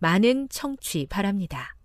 [0.00, 1.76] 많은 청취 바랍니다.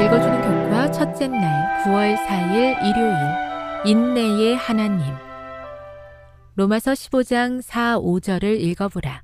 [0.00, 3.16] 읽어주는 교과 첫째 날 9월 4일 일요일
[3.84, 5.14] 인내의 하나님
[6.54, 9.22] 로마서 15장 4, 5절을 읽어보라.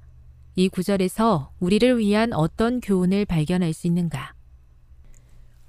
[0.55, 4.38] 이 구절에서 우리를 위한 어떤 교훈을 발견할 수 있는가?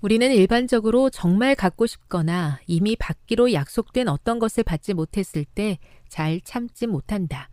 [0.02, 5.78] 우리는 일반적으로 정말 갖고 싶거나 이미 받기로 약속된 어떤 것을 받지 못했을 때
[6.10, 7.50] 잘 참지 못한다.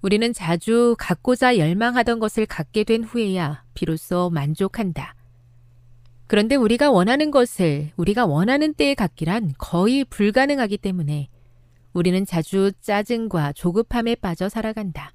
[0.00, 5.14] 우리는 자주 갖고자 열망하던 것을 갖게 된 후에야 비로소 만족한다.
[6.26, 11.28] 그런데 우리가 원하는 것을 우리가 원하는 때에 갖기란 거의 불가능하기 때문에
[11.92, 15.12] 우리는 자주 짜증과 조급함에 빠져 살아간다.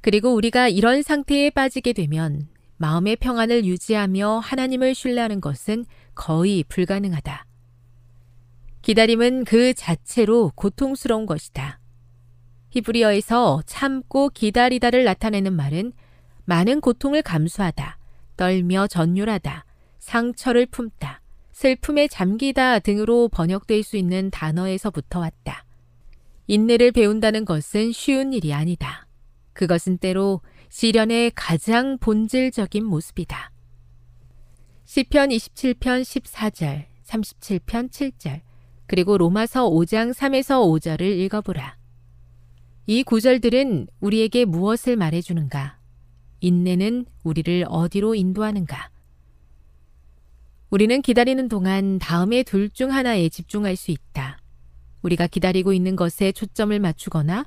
[0.00, 2.48] 그리고 우리가 이런 상태에 빠지게 되면
[2.80, 7.44] 마음의 평안을 유지하며 하나님을 신뢰하는 것은 거의 불가능하다.
[8.80, 11.78] 기다림은 그 자체로 고통스러운 것이다.
[12.70, 15.92] 히브리어에서 참고 기다리다를 나타내는 말은
[16.46, 17.98] 많은 고통을 감수하다,
[18.38, 19.66] 떨며 전율하다,
[19.98, 21.20] 상처를 품다,
[21.52, 25.66] 슬픔에 잠기다 등으로 번역될 수 있는 단어에서부터 왔다.
[26.46, 29.06] 인내를 배운다는 것은 쉬운 일이 아니다.
[29.52, 30.40] 그것은 때로
[30.70, 33.50] 시련의 가장 본질적인 모습이다.
[34.84, 38.40] 시편 27편 14절, 37편 7절,
[38.86, 41.76] 그리고 로마서 5장 3에서 5절을 읽어보라.
[42.86, 45.78] 이 구절들은 우리에게 무엇을 말해주는가?
[46.40, 48.90] 인내는 우리를 어디로 인도하는가?
[50.70, 54.38] 우리는 기다리는 동안 다음의 둘 중 하나에 집중할 수 있다.
[55.02, 57.44] 우리가 기다리고 있는 것에 초점을 맞추거나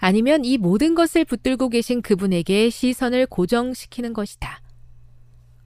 [0.00, 4.62] 아니면 이 모든 것을 붙들고 계신 그분에게 시선을 고정시키는 것이다.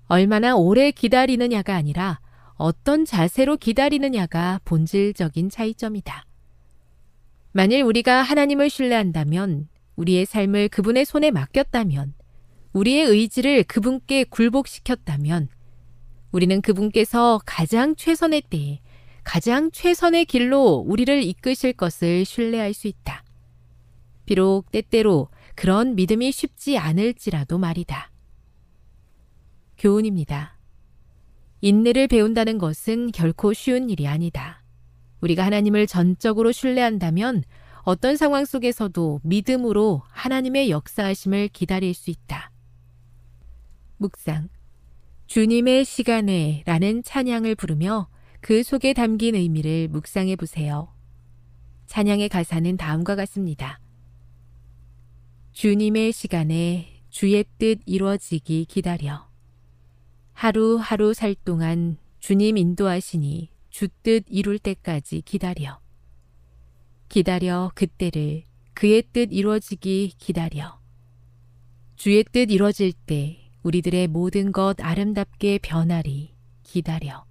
[0.06, 2.20] 얼마나 오래 기다리느냐가 아니라
[2.54, 6.26] 어떤 자세로 기다리느냐가 본질적인 차이점이다.
[7.52, 12.14] 만일 우리가 하나님을 신뢰한다면, 우리의 삶을 그분의 손에 맡겼다면,
[12.72, 15.48] 우리의 의지를 그분께 굴복시켰다면,
[16.32, 18.80] 우리는 그분께서 가장 최선의 때에
[19.22, 23.23] 가장 최선의 길로 우리를 이끄실 것을 신뢰할 수 있다.
[24.24, 28.10] 비록 때때로 그런 믿음이 쉽지 않을지라도 말이다.
[29.78, 30.58] 교훈입니다.
[31.60, 34.62] 인내를 배운다는 것은 결코 쉬운 일이 아니다.
[35.20, 37.42] 우리가 하나님을 전적으로 신뢰한다면
[37.82, 42.50] 어떤 상황 속에서도 믿음으로 하나님의 역사하심을 기다릴 수 있다.
[43.98, 44.48] 묵상.
[45.26, 48.08] 주님의 시간에 라는 찬양을 부르며
[48.40, 50.92] 그 속에 담긴 의미를 묵상해 보세요.
[51.86, 53.80] 찬양의 가사는 다음과 같습니다.
[55.54, 59.28] 주님의 시간에 주의 뜻 이루어지기 기다려.
[60.32, 65.78] 하루하루 살 동안 주님 인도하시니 주 뜻 이룰 때까지 기다려.
[67.08, 68.42] 기다려 그때를
[68.74, 70.80] 그의 뜻 이루어지기 기다려.
[71.94, 76.34] 주의 뜻 이루어질 때 우리들의 모든 것 아름답게 변하리
[76.64, 77.24] 기다려.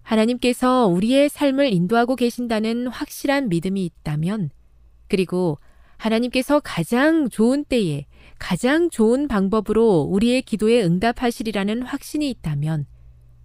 [0.00, 4.48] 하나님께서 우리의 삶을 인도하고 계신다는 확실한 믿음이 있다면,
[5.08, 5.58] 그리고
[5.98, 8.06] 하나님께서 가장 좋은 때에
[8.38, 12.86] 가장 좋은 방법으로 우리의 기도에 응답하시리라는 확신이 있다면,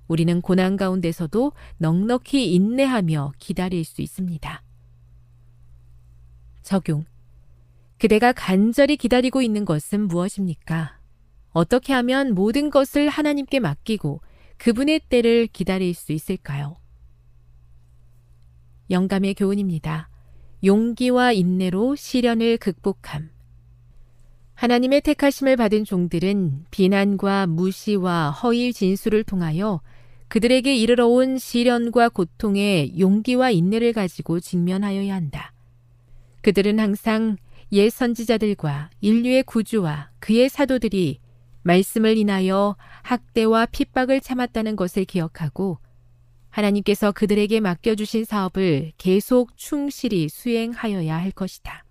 [0.08, 4.64] 우리는 고난 가운데서도 넉넉히 인내하며 기다릴 수 있습니다.
[6.62, 7.06] 적용.
[7.98, 11.00] 그대가 간절히 기다리고 있는 것은 무엇입니까?
[11.52, 14.22] 어떻게 하면 모든 것을 하나님께 맡기고
[14.58, 16.78] 그분의 때를 기다릴 수 있을까요?
[18.90, 20.10] 영감의 교훈입니다.
[20.64, 23.30] 용기와 인내로 시련을 극복함.
[24.54, 29.82] 하나님의 택하심을 받은 종들은 비난과 무시와 허위 진술을 통하여
[30.30, 35.52] 그들에게 이르러 온 시련과 고통에 용기와 인내를 가지고 직면하여야 한다.
[36.42, 37.36] 그들은 항상
[37.74, 41.20] 옛 선지자들과 인류의 구주와 그의 사도들이
[41.64, 45.80] 말씀을 인하여 학대와 핍박을 참았다는 것을 기억하고
[46.54, 51.84] 하나님께서 그들에게 맡겨주신 사업을 계속 충실히 수행하여야 할 것이다.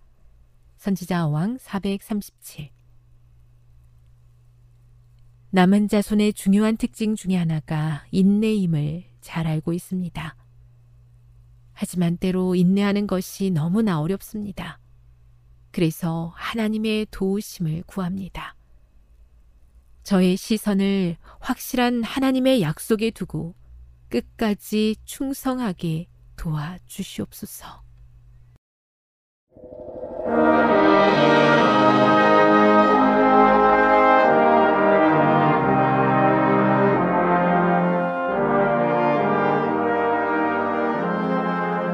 [0.77, 2.71] 선지자 왕 437.
[5.51, 10.37] 남은 자손의 중요한 특징 중의 하나가 인내임을 잘 알고 있습니다.
[11.73, 14.79] 하지만 때로 인내하는 것이 너무나 어렵습니다.
[15.73, 18.55] 그래서 하나님의 도우심을 구합니다.
[20.05, 23.55] 저의 시선을 확실한 하나님의 약속에 두고
[24.13, 26.07] 끝까지 충성하게
[26.37, 27.83] 도와 주시옵소서.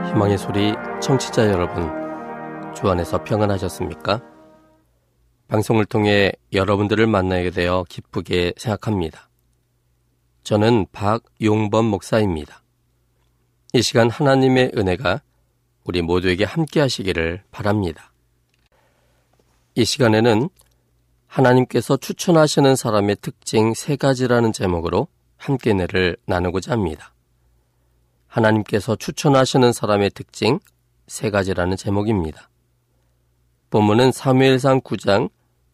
[0.09, 1.88] 희망의 소리 청취자 여러분,
[2.75, 4.20] 주 안에서 평안하셨습니까?
[5.47, 9.28] 방송을 통해 여러분들을 만나게 되어 기쁘게 생각합니다.
[10.49, 12.62] 저는 박용범 목사입니다.
[13.75, 15.21] 이 시간 하나님의 은혜가
[15.85, 18.15] 우리 모두에게 함께 하시기를 바랍니다.
[19.75, 20.49] 이 시간에는
[21.27, 27.12] 하나님께서 추천하시는 사람의 특징 세 가지라는 제목으로 함께 내를 나누고자 합니다.
[28.27, 30.61] 하나님께서 추천하시는 사람의 특징
[31.09, 32.49] 세 가지라는 제목입니다.
[33.69, 35.29] 본문은 사무엘상 9장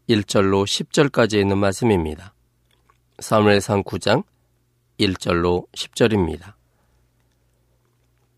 [0.09, 2.35] 1절로 10절까지 있는 말씀입니다.
[3.21, 4.25] 사무엘상 9장
[4.99, 6.55] 1절로 10절입니다.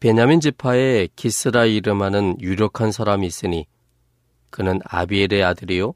[0.01, 3.67] 베냐민 지파에 기스라 이름하는 유력한 사람이 있으니
[4.51, 5.95] 그는 아비엘의 아들이요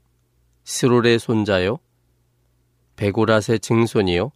[0.65, 1.79] 스롤의 손자요
[2.97, 4.33] 베고라의 증손이요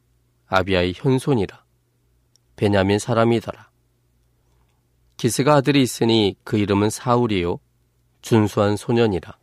[0.47, 1.65] 아비아의 현손이라
[2.57, 3.71] 베냐민 사람이더라.
[5.17, 7.59] 기스가 아들이 있으니 그 이름은 사울이요
[8.23, 9.37] 준수한 소년이라.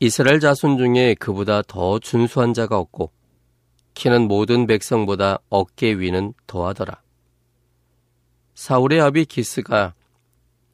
[0.00, 3.10] 이스라엘 자손 중에 그보다 더 준수한 자가 없고
[4.00, 7.02] 키는 모든 백성보다 어깨 위는 더하더라.
[8.54, 9.92] 사울의 아비 기스가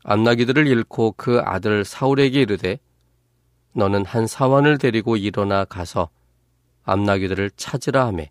[0.04, 2.78] 암나기들을 잃고 그 아들 사울에게 이르되
[3.72, 6.08] 너는 한 사원을 데리고 일어나 가서
[6.84, 8.30] 암나기들을 찾으라 하매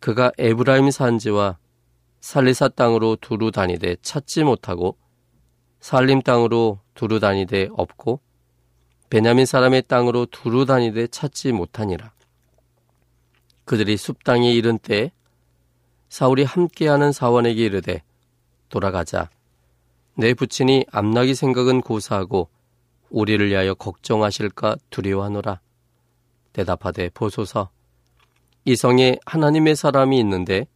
[0.00, 1.58] 그가 에브라임 산지와
[2.22, 4.96] 살리사 땅으로 두루 다니되 찾지 못하고
[5.80, 8.20] 살림 땅으로 두루 다니되 없고
[9.10, 12.15] 베냐민 사람의 땅으로 두루 다니되 찾지 못하니라.
[13.66, 15.12] 그들이 숲땅에 이른 때
[16.08, 18.02] 사울이 함께하는 사원에게 이르되
[18.68, 19.28] 돌아가자.
[20.14, 22.48] 내 부친이 암나기 생각은 고사하고
[23.10, 25.60] 우리를 위하여 걱정하실까 두려워하노라.
[26.52, 27.68] 대답하되 보소서.
[28.64, 30.66] 이 성에 하나님의 사람이 있는데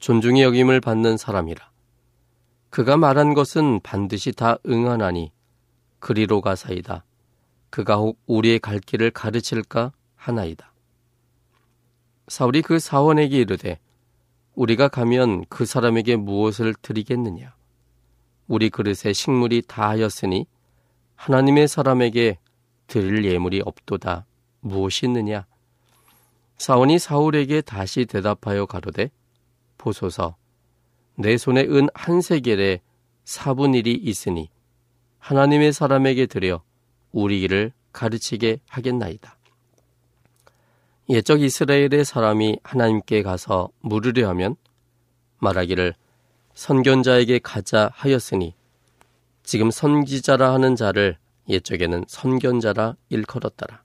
[0.00, 1.70] 존중의 여김을 받는 사람이라.
[2.70, 5.32] 그가 말한 것은 반드시 다 응하나니
[6.00, 7.04] 그리로 가사이다.
[7.70, 10.72] 그가 혹 우리의 갈 길을 가르칠까 하나이다.
[12.28, 13.78] 사울이 그 사원에게 이르되
[14.54, 17.54] 우리가 가면 그 사람에게 무엇을 드리겠느냐?
[18.48, 20.46] 우리 그릇에 식물이 다하였으니
[21.14, 22.38] 하나님의 사람에게
[22.86, 24.26] 드릴 예물이 없도다.
[24.60, 25.46] 무엇이 있느냐?
[26.58, 29.10] 사원이 사울에게 다시 대답하여 가로되
[29.78, 30.36] 보소서
[31.16, 32.80] 내 손에 은 한 세겔에
[33.24, 34.50] 사분일이 있으니
[35.18, 36.62] 하나님의 사람에게 드려
[37.12, 39.35] 우리 길을 가르치게 하겠나이다.
[41.08, 44.56] 예적 이스라엘의 사람이 하나님께 가서 물으려 하면
[45.38, 45.94] 말하기를
[46.54, 48.54] 선견자에게 가자 하였으니
[49.44, 51.16] 지금 선지자라 하는 자를
[51.48, 53.82] 옛적에는 선견자라 일컬었더라.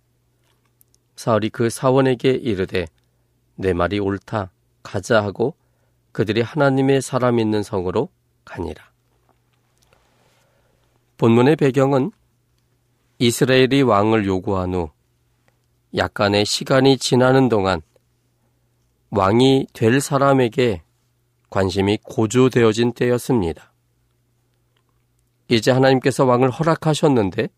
[1.16, 2.88] 사울이 그 사원에게 이르되
[3.56, 4.50] 내 말이 옳다
[4.82, 5.56] 가자 하고
[6.12, 8.10] 그들이 하나님의 사람 있는 성으로
[8.44, 8.90] 가니라.
[11.18, 12.12] 본문의 배경은
[13.20, 14.90] 이스라엘이 왕을 요구한 후
[15.96, 17.82] 약간의 시간이 지나는 동안
[19.10, 20.84] 왕이 될 사람에게
[21.50, 23.74] 관심이 고조되어진 때였습니다.
[25.50, 27.50] 이제 하나님께서 왕을 허락하셨는데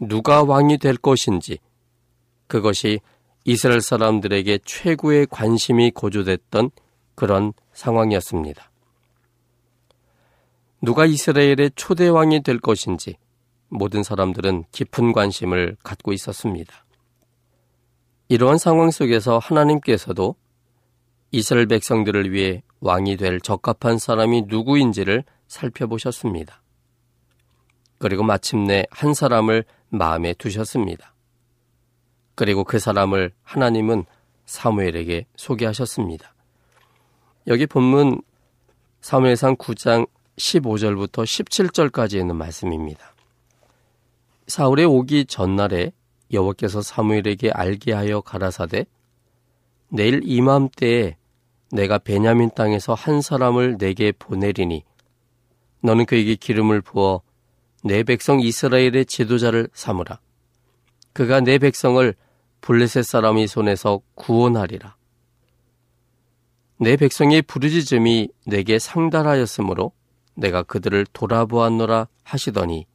[0.00, 1.58] 누가 왕이 될 것인지
[2.46, 3.00] 그것이
[3.44, 6.70] 이스라엘 사람들에게 최고의 관심이 고조됐던
[7.14, 8.70] 그런 상황이었습니다.
[10.82, 13.16] 누가 이스라엘의 초대 왕이 될 것인지
[13.68, 16.85] 모든 사람들은 깊은 관심을 갖고 있었습니다.
[18.28, 20.34] 이러한 상황 속에서 하나님께서도
[21.30, 26.62] 이스라엘 백성들을 위해 왕이 될 적합한 사람이 누구인지를 살펴보셨습니다.
[27.98, 31.14] 그리고 마침내 한 사람을 마음에 두셨습니다.
[32.34, 34.04] 그리고 그 사람을 하나님은
[34.44, 36.34] 사무엘에게 소개하셨습니다.
[37.46, 38.22] 여기 본문
[39.00, 43.14] 사무엘상 9장 15절부터 17절까지 있는 말씀입니다.
[44.48, 45.92] 사울의 오기 전날에
[46.32, 48.86] 여호와께서 사무엘에게 알게 하여 가라사대
[49.88, 51.16] 내일 이맘때에
[51.72, 54.84] 내가 베냐민 땅에서 한 사람을 내게 보내리니
[55.80, 57.22] 너는 그에게 기름을 부어
[57.84, 60.20] 내 백성 이스라엘의 지도자를 삼으라.
[61.12, 62.14] 그가 내 백성을
[62.60, 64.96] 블레셋 사람의 손에서 구원하리라.
[66.78, 69.92] 내 백성의 부르짖음이 내게 상달하였으므로
[70.34, 72.86] 내가 그들을 돌아보았노라 하시더니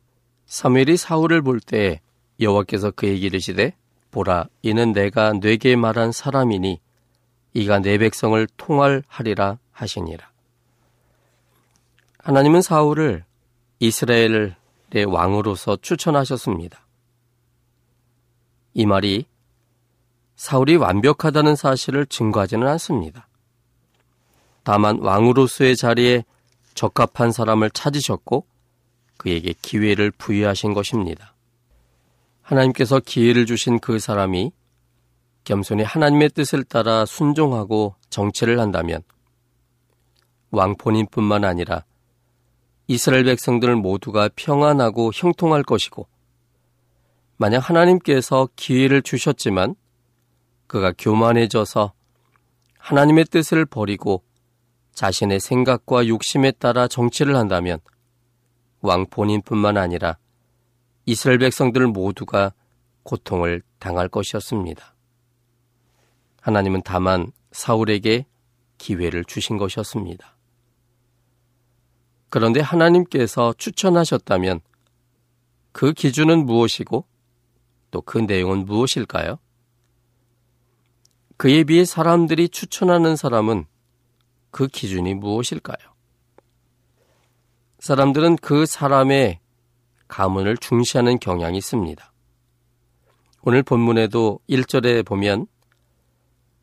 [0.45, 2.01] 사무엘이 사울을 볼 때
[2.41, 3.73] 여호와께서 그에게 이르시되
[4.11, 6.81] 보라 이는 내가 뇌게 말한 사람이니
[7.53, 10.29] 이가 내 백성을 통할하리라 하시니라.
[12.19, 13.23] 하나님은 사울을
[13.79, 16.85] 이스라엘의 왕으로서 추천하셨습니다.
[18.73, 19.25] 이 말이
[20.35, 23.27] 사울이 완벽하다는 사실을 증거하지는 않습니다.
[24.63, 26.23] 다만 왕으로서의 자리에
[26.73, 28.45] 적합한 사람을 찾으셨고
[29.17, 31.33] 그에게 기회를 부여하신 것입니다.
[32.51, 34.51] 하나님께서 기회를 주신 그 사람이
[35.43, 39.01] 겸손히 하나님의 뜻을 따라 순종하고 정치를 한다면
[40.51, 41.85] 왕 본인뿐만 아니라
[42.87, 46.07] 이스라엘 백성들 모두가 평안하고 형통할 것이고
[47.37, 49.75] 만약 하나님께서 기회를 주셨지만
[50.67, 51.93] 그가 교만해져서
[52.77, 54.23] 하나님의 뜻을 버리고
[54.93, 57.79] 자신의 생각과 욕심에 따라 정치를 한다면
[58.81, 60.17] 왕 본인뿐만 아니라
[61.05, 62.53] 이스라엘 백성들 모두가
[63.03, 64.95] 고통을 당할 것이었습니다.
[66.41, 68.25] 하나님은 다만 사울에게
[68.77, 70.37] 기회를 주신 것이었습니다.
[72.29, 74.61] 그런데 하나님께서 추천하셨다면
[75.71, 77.05] 그 기준은 무엇이고
[77.91, 79.37] 또 그 내용은 무엇일까요?
[81.35, 83.65] 그에 비해 사람들이 추천하는 사람은
[84.49, 85.91] 그 기준이 무엇일까요?
[87.79, 89.40] 사람들은 그 사람의
[90.11, 92.11] 가문을 중시하는 경향이 있습니다.
[93.43, 95.47] 오늘 본문에도 1절에 보면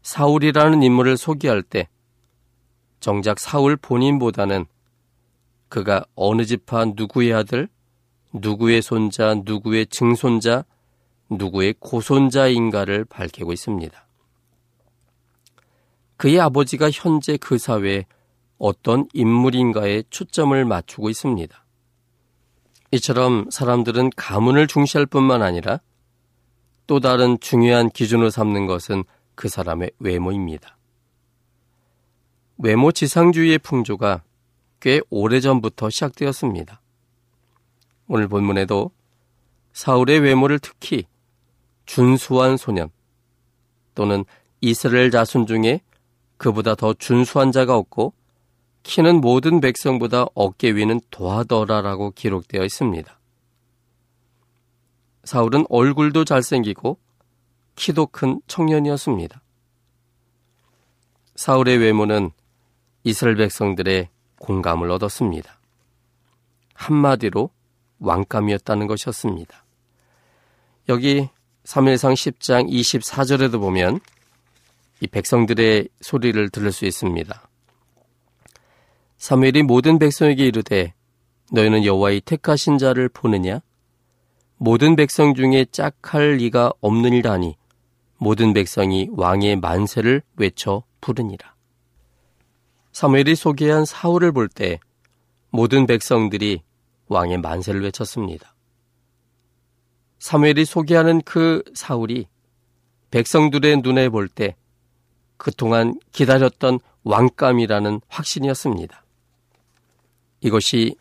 [0.03, 1.89] 사울이라는 인물을 소개할 때
[3.01, 4.67] 정작 사울 본인보다는
[5.71, 7.69] 그가 어느 집파 누구의 아들,
[8.35, 10.65] 누구의 손자, 누구의 증손자,
[11.31, 14.07] 누구의 고손자인가를 밝히고 있습니다.
[16.19, 18.05] 그의 아버지가 현재 그 사회에
[18.59, 21.65] 어떤 인물인가에 초점을 맞추고 있습니다.
[22.91, 25.81] 이처럼 사람들은 가문을 중시할 뿐만 아니라
[26.87, 29.05] 또 다른 중요한 기준으로 삼는 것은
[29.35, 30.79] 그 사람의 외모입니다.
[32.57, 34.23] 외모 지상주의의 풍조가
[34.81, 36.81] 꽤 오래전부터 시작되었습니다.
[38.09, 38.91] 오늘 본문에도
[39.73, 41.05] 사울의 외모를 특히
[41.85, 42.91] 준수한 소년
[43.95, 44.25] 또는
[44.61, 45.83] 이스라엘 자손 중에
[46.37, 48.15] 그보다 더 준수한 자가 없고
[48.83, 53.19] 키는 모든 백성보다 어깨 위는 도하더라라고 기록되어 있습니다.
[55.25, 56.99] 사울은 얼굴도 잘생기고
[57.77, 59.41] 키도 큰 청년이었습니다.
[61.37, 62.31] 사울의 외모는
[63.05, 64.09] 이스라엘 백성들의
[64.41, 65.59] 공감을 얻었습니다.
[66.75, 67.51] 한마디로
[67.99, 69.65] 왕감이었다는 것이었습니다.
[70.89, 71.29] 여기
[71.65, 74.01] 3일상 10장 24절에도 보면
[75.01, 77.48] 이 백성들의 소리를 들을 수 있습니다.
[79.19, 80.95] 사무엘이 모든 백성에게 이르되
[81.53, 83.61] 너희는 여호와의 택하신 자를 보느냐
[84.57, 87.57] 모든 백성 중에 짝할 리가 없느니라니
[88.19, 91.55] 모든 백성이 왕의 만세를 외쳐 부르니라.
[92.93, 94.81] 사무엘이 소개한 사울을 볼 때
[95.51, 96.63] 모든 백성들이
[97.07, 98.55] 왕의 만세를 외쳤습니다.
[100.19, 102.27] 사무엘이 소개하는 그 사울이
[103.11, 104.57] 백성들의 눈에 볼 때
[105.37, 109.05] 그동안 기다렸던 왕감이라는 확신이었습니다.
[110.41, 110.95] 이것이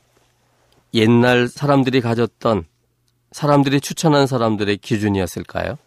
[0.94, 2.66] 옛날 사람들이 가졌던
[3.32, 5.78] 사람들이 추천한 사람들의 기준이었을까요?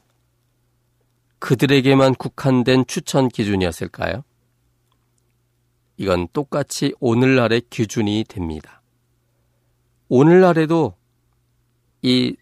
[1.39, 4.23] 그들에게만 국한된 추천 기준이었을까요?
[5.97, 8.83] 이건 똑같이 오늘날의 기준이 됩니다.
[10.09, 10.95] 오늘날에도
[12.03, 12.37] 이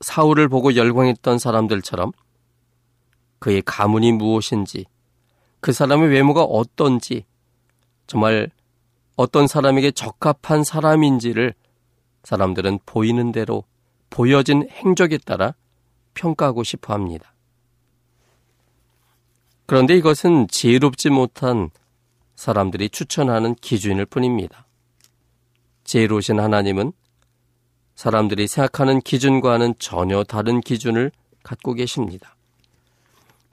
[0.00, 2.12] 사울을 보고 열광했던 사람들처럼
[3.38, 4.86] 그의 가문이 무엇인지,
[5.60, 7.24] 그 사람의 외모가 어떤지,
[8.06, 8.50] 정말
[9.16, 11.54] 어떤 사람에게 적합한 사람인지를
[12.24, 13.64] 사람들은 보이는 대로
[14.10, 15.54] 보여진 행적에 따라
[16.14, 17.34] 평가하고 싶어 합니다.
[19.66, 21.70] 그런데 이것은 지혜롭지 못한
[22.36, 24.66] 사람들이 추천하는 기준일 뿐입니다.
[25.84, 26.92] 지혜로우신 하나님은
[27.94, 32.36] 사람들이 생각하는 기준과는 전혀 다른 기준을 갖고 계십니다.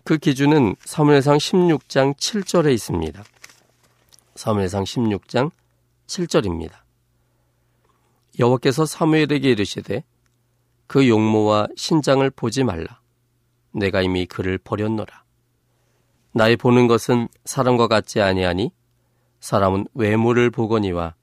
[0.03, 3.23] 그 기준은 사무엘상 16장 7절에 있습니다.
[4.39, 5.51] 사무엘상 16장
[6.07, 6.71] 7절입니다.
[8.39, 10.05] 여호와께서 사무엘에게 이르시되
[10.87, 13.01] 그 용모와 신장을 보지 말라.
[13.73, 15.25] 내가 이미 그를 버렸노라.
[16.31, 18.71] 나의 보는 것은 사람과 같지 아니하니
[19.41, 21.15] 사람은 외모를 보거니와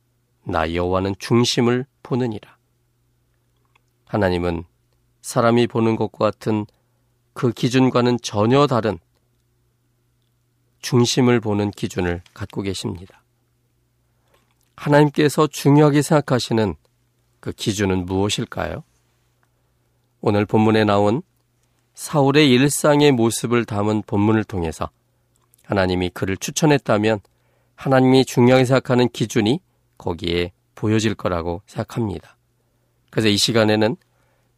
[0.44, 2.58] 나 여호와는 중심을 보느니라.
[4.04, 4.64] 하나님은
[5.22, 6.66] 사람이 보는 것과 같은
[7.32, 8.98] 그 기준과는 전혀 다른
[10.86, 13.20] 중심을 보는 기준을 갖고 계십니다.
[14.76, 16.76] 하나님께서 중요하게 생각하시는
[17.40, 18.84] 그 기준은 무엇일까요?
[20.20, 21.22] 오늘 본문에 나온
[21.94, 24.88] 사울의 일상의 모습을 담은 본문을 통해서
[25.64, 27.18] 하나님이 그를 추천했다면
[27.74, 29.58] 하나님이 중요하게 생각하는 기준이
[29.98, 32.36] 거기에 보여질 거라고 생각합니다.
[33.10, 33.96] 그래서 이 시간에는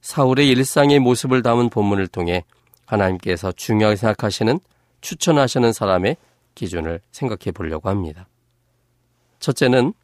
[0.02, 2.44] 사울의 일상의 모습을 담은 본문을 통해
[2.84, 4.60] 하나님께서 중요하게 생각하시는
[5.00, 6.16] 추천하시는 사람의
[6.54, 8.28] 기준을 생각해 보려고 합니다.
[9.38, 9.94] 첫째는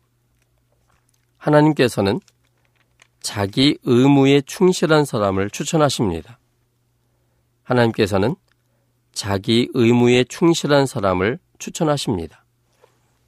[1.39, 2.21] 하나님께서는
[3.21, 6.39] 자기 의무에 충실한 사람을 추천하십니다.
[7.63, 8.37] 하나님께서는
[9.13, 12.45] 자기 의무에 충실한 사람을 추천하십니다.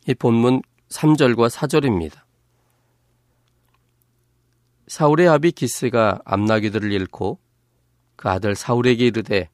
[0.08, 2.20] 이 본문 3절과 4절입니다.
[4.86, 7.38] 사울의 아비 기스가 암나기들을 잃고
[8.14, 9.48] 그 아들 사울에게 이르되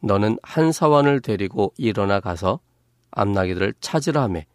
[0.00, 2.60] 너는 한 사원을 데리고 일어나 가서
[3.10, 4.46] 암나기들을 찾으라 하매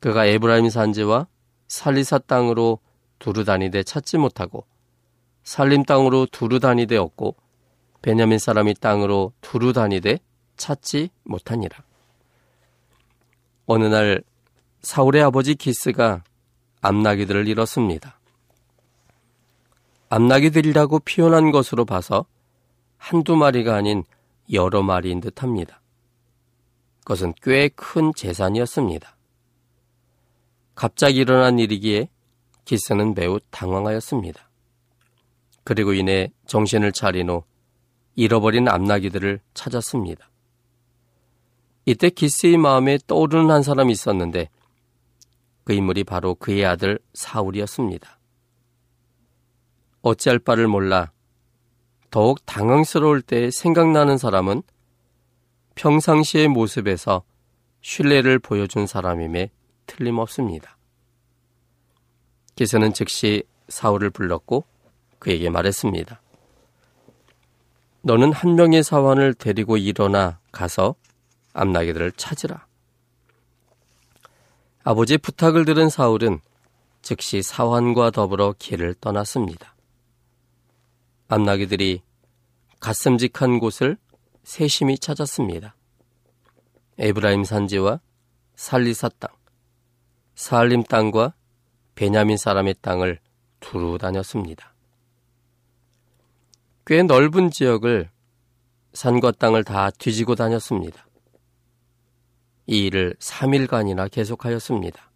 [0.00, 1.26] 그가 에브라임 산지와
[1.68, 2.78] 살리사 땅으로
[3.18, 4.66] 두루 다니되 찾지 못하고
[5.44, 7.36] 살림 땅으로 두루 다니되 없고
[8.02, 10.18] 베냐민 사람이 땅으로 두루 다니되
[10.56, 11.82] 찾지 못하니라.
[13.66, 14.22] 어느 날
[14.82, 16.22] 사울의 아버지 기스가
[16.80, 18.18] 암나기들을 잃었습니다.
[20.08, 22.26] 암나기들이라고 표현한 것으로 봐서
[22.96, 24.04] 한두 마리가 아닌
[24.52, 25.80] 여러 마리인 듯 합니다.
[27.00, 29.16] 그것은 꽤 큰 재산이었습니다.
[30.74, 32.08] 갑자기 일어난 일이기에
[32.64, 34.48] 기스는 매우 당황하였습니다.
[35.64, 37.42] 그리고 이내 정신을 차린 후
[38.14, 40.30] 잃어버린 암나기들을 찾았습니다.
[41.84, 44.48] 이때 기스의 마음에 떠오르는 한 사람이 있었는데
[45.64, 48.18] 그 인물이 바로 그의 아들 사울이었습니다.
[50.02, 51.12] 어찌할 바를 몰라
[52.10, 54.62] 더욱 당황스러울 때 생각나는 사람은
[55.76, 57.22] 평상시의 모습에서
[57.80, 59.50] 신뢰를 보여준 사람임에
[59.86, 60.76] 틀림없습니다.
[62.56, 64.64] 기스는 즉시 사울을 불렀고
[65.18, 66.20] 그에게 말했습니다.
[68.02, 70.94] 너는 한 명의 사환을 데리고 일어나 가서
[71.52, 72.66] 암나기들을 찾으라.
[74.82, 76.40] 아버지의 부탁을 들은 사울은
[77.02, 79.74] 즉시 사환과 더불어 길을 떠났습니다.
[81.32, 82.02] 암나기들이
[82.80, 83.96] 가슴직한 곳을
[84.42, 85.76] 세심히 찾았습니다.
[86.98, 88.00] 에브라임 산지와
[88.56, 89.30] 살리사 땅,
[90.34, 91.34] 살림 땅과
[91.94, 93.20] 베냐민 사람의 땅을
[93.60, 94.74] 두루 다녔습니다.
[96.84, 98.10] 꽤 넓은 지역을
[98.92, 101.06] 산과 땅을 다 뒤지고 다녔습니다.
[102.66, 105.12] 이 일을 3일간이나 계속하였습니다.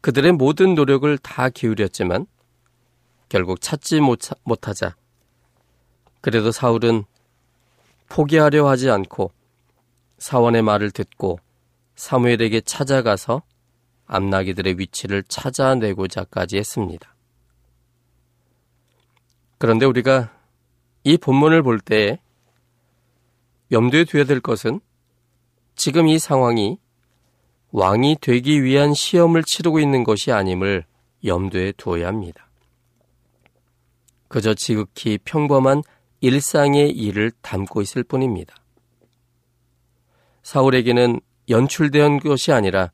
[0.00, 2.26] 그들의 모든 노력을 다 기울였지만
[3.28, 4.00] 결국 찾지
[4.44, 4.96] 못하자
[6.20, 7.04] 그래도 사울은
[8.08, 9.30] 포기하려 하지 않고
[10.18, 11.38] 사원의 말을 듣고
[11.94, 13.42] 사무엘에게 찾아가서
[14.06, 17.14] 암나기들의 위치를 찾아내고자까지 했습니다.
[19.58, 20.32] 그런데 우리가
[21.04, 22.20] 이 본문을 볼때
[23.70, 24.80] 염두에 두어야 될 것은
[25.74, 26.78] 지금 이 상황이
[27.70, 30.84] 왕이 되기 위한 시험을 치르고 있는 것이 아님을
[31.24, 32.47] 염두에 두어야 합니다.
[34.28, 35.82] 그저 지극히 평범한
[36.20, 38.54] 일상의 일을 담고 있을 뿐입니다.
[40.42, 42.90] 사울에게는 연출된 것이 아니라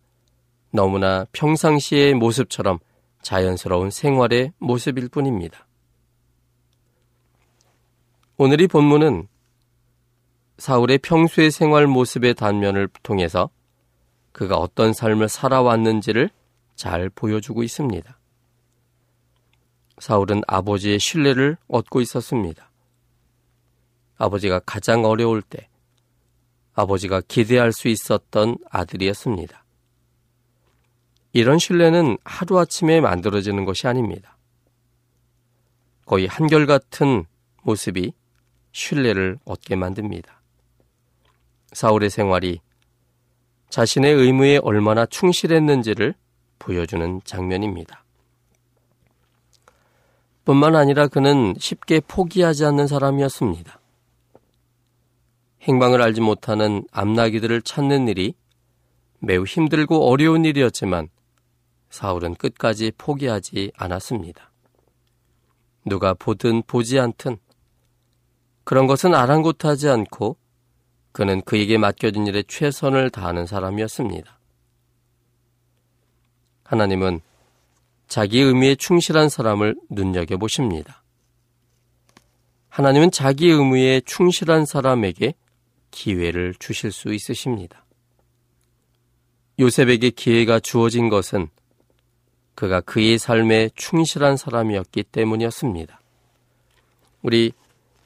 [0.70, 2.78] 너무나 평상시의 모습처럼
[3.22, 5.66] 자연스러운 생활의 모습일 뿐입니다.
[8.36, 9.28] 오늘 이 본문은
[10.58, 13.50] 사울의 평소의 생활 모습의 단면을 통해서
[14.32, 16.30] 그가 어떤 삶을 살아왔는지를
[16.74, 18.18] 잘 보여주고 있습니다.
[19.98, 22.70] 사울은 아버지의 신뢰를 얻고 있었습니다.
[24.16, 25.68] 아버지가 가장 어려울 때
[26.74, 29.64] 아버지가 기대할 수 있었던 아들이었습니다.
[31.32, 34.36] 이런 신뢰는 하루아침에 만들어지는 것이 아닙니다.
[36.06, 37.24] 거의 한결같은
[37.62, 38.12] 모습이
[38.72, 40.42] 신뢰를 얻게 만듭니다.
[41.72, 42.60] 사울의 생활이
[43.68, 46.14] 자신의 의무에 얼마나 충실했는지를
[46.58, 48.03] 보여주는 장면입니다.
[50.44, 53.80] 뿐만 아니라 그는 쉽게 포기하지 않는 사람이었습니다.
[55.62, 58.34] 행방을 알지 못하는 암나기들을 찾는 일이
[59.20, 61.08] 매우 힘들고 어려운 일이었지만
[61.88, 64.52] 사울은 끝까지 포기하지 않았습니다.
[65.86, 67.38] 누가 보든 보지 않든
[68.64, 70.36] 그런 것은 아랑곳하지 않고
[71.12, 74.38] 그는 그에게 맡겨진 일에 최선을 다하는 사람이었습니다.
[76.64, 77.20] 하나님은
[78.08, 81.02] 자기 의미에 충실한 사람을 눈여겨보십니다.
[82.68, 85.34] 하나님은 자기 의무에 충실한 사람에게
[85.90, 87.84] 기회를 주실 수 있으십니다.
[89.58, 91.48] 요셉에게 기회가 주어진 것은
[92.54, 96.00] 그가 그의 삶에 충실한 사람이었기 때문이었습니다.
[97.22, 97.52] 우리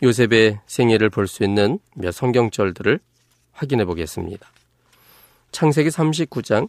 [0.02, 3.00] 요셉의 생애를 볼 수 있는 몇 성경절들을
[3.52, 4.48] 확인해 보겠습니다.
[5.50, 6.68] 창세기 39장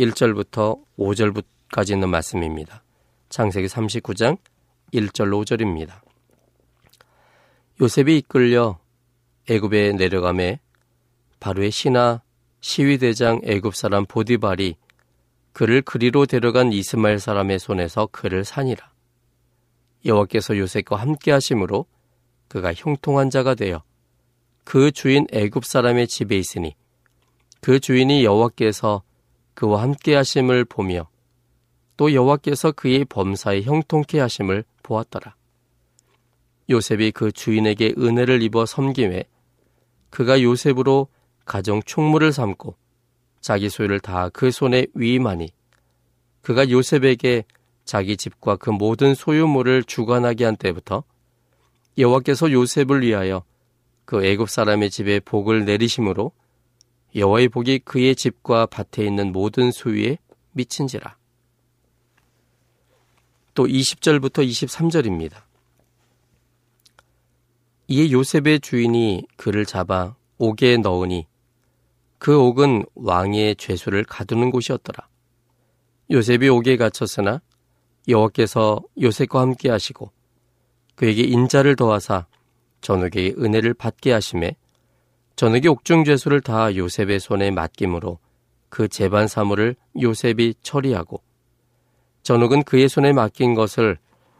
[0.00, 1.32] 1절부터 5절
[1.74, 2.84] 까지 있는 말씀입니다.
[3.30, 4.38] 창세기 39장
[4.92, 6.02] 1절 5절입니다.
[7.80, 8.78] 요셉이 이끌려
[9.50, 10.60] 애굽에 내려가매
[11.40, 12.22] 바로의 신하
[12.60, 14.76] 시위대장 애굽 사람 보디발이
[15.52, 18.92] 그를 그리로 데려간 이스마엘 사람의 손에서 그를 산이라.
[20.04, 21.86] 여호와께서 요셉과 함께 하심으로
[22.46, 23.82] 그가 형통한 자가 되어
[24.62, 26.76] 그 주인 애굽 사람의 집에 있으니
[27.60, 29.02] 그 주인이 여호와께서
[29.54, 31.08] 그와 함께 하심을 보며
[31.96, 35.34] 또 여호와께서 그의 범사에 형통케 하심을 보았더라.
[36.70, 39.24] 요셉이 그 주인에게 은혜를 입어 섬김에
[40.10, 41.08] 그가 요셉으로
[41.44, 42.74] 가정 총무를 삼고
[43.40, 45.50] 자기 소유를 다 그 손에 위임하니
[46.40, 47.44] 그가 요셉에게
[47.84, 51.04] 자기 집과 그 모든 소유물을 주관하게 한 때부터
[51.98, 53.44] 여호와께서 요셉을 위하여
[54.04, 56.32] 그 애굽 사람의 집에 복을 내리심으로
[57.14, 60.18] 여호와의 복이 그의 집과 밭에 있는 모든 소유에
[60.52, 61.16] 미친지라.
[63.54, 65.36] 또 20절부터 23절입니다.
[67.88, 71.26] 이에 요셉의 주인이 그를 잡아 옥에 넣으니
[72.18, 75.08] 그 옥은 왕의 죄수를 가두는 곳이었더라.
[76.10, 77.40] 요셉이 옥에 갇혔으나
[78.08, 80.10] 여호와께서 요셉과 함께 하시고
[80.94, 82.26] 그에게 인자를 더하사
[82.80, 84.56] 전욱의 은혜를 받게 하심에
[85.36, 88.18] 전욱의 옥중 죄수를 다 요셉의 손에 맡김으로
[88.68, 91.22] 그 재반 사물을 요셉이 처리하고
[92.24, 93.98] 전욱은 그의 손에 맡긴 것을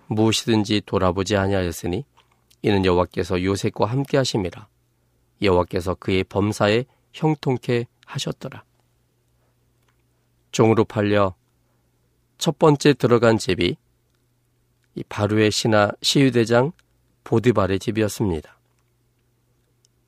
[0.09, 2.05] 무엇이든지 돌아보지 아니하였으니
[2.62, 4.66] 이는 여호와께서 요셉과 함께 하심이라
[5.42, 8.64] 여호와께서 그의 범사에 형통케 하셨더라.
[10.51, 11.35] 종으로 팔려
[12.38, 13.77] 첫 번째 들어간 집이
[14.94, 16.73] 이 바루의 신하 시위대장
[17.25, 18.59] 보디발의 집이었습니다.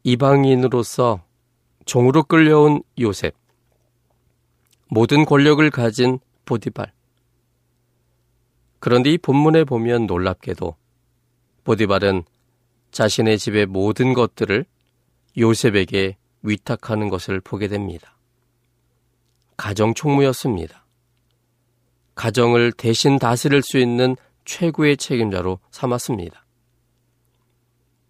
[0.05, 1.23] 이방인으로서
[1.85, 3.35] 종으로 끌려온 요셉,
[4.89, 6.96] 모든 권력을 가진 보디발.
[8.79, 10.77] 그런데 이 본문에 보면 놀랍게도
[11.65, 12.25] 보디발은
[12.91, 14.65] 자신의 집의 모든 것들을
[15.37, 18.17] 요셉에게 위탁하는 것을 보게 됩니다.
[19.57, 20.85] 가정 총무였습니다.
[22.15, 26.47] 가정을 대신 다스릴 수 있는 최고의 책임자로 삼았습니다.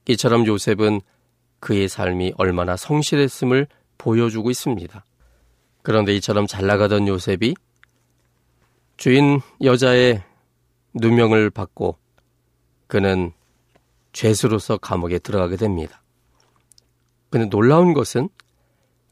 [0.08, 1.00] 이처럼 요셉은
[1.60, 3.66] 그의 삶이 얼마나 성실했음을
[3.98, 5.04] 보여주고 있습니다.
[5.82, 7.54] 그런데 이처럼 잘 나가던 요셉이
[8.96, 10.22] 주인 여자의
[10.96, 11.96] 누명을 받고
[12.86, 13.32] 그는
[14.12, 16.02] 죄수로서 감옥에 들어가게 됩니다.
[17.30, 18.28] 근데 놀라운 것은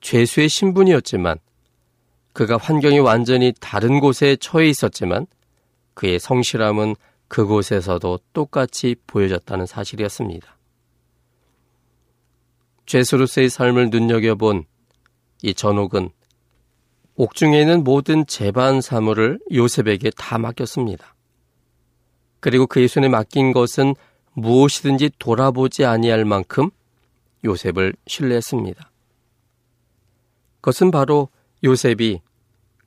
[0.01, 1.38] 죄수의 신분이었지만
[2.33, 5.27] 그가 환경이 완전히 다른 곳에 처해 있었지만
[5.94, 6.97] 그의 성실함은
[7.29, 10.59] 그곳에서도 똑같이 보여졌다는 사실이었습니다.
[12.87, 14.64] 죄수로서의 삶을 눈여겨본
[15.42, 16.11] 이 전옥은
[17.16, 21.13] 옥중에 있는 모든 재반 사물을 요셉에게 다 맡겼습니다.
[22.45, 23.95] 그리고 그의 손에 맡긴 것은
[24.35, 26.69] 무엇이든지 돌아보지 아니할 만큼
[27.43, 28.91] 요셉을 신뢰했습니다.
[30.57, 31.31] 그것은 바로
[31.65, 32.21] 요셉이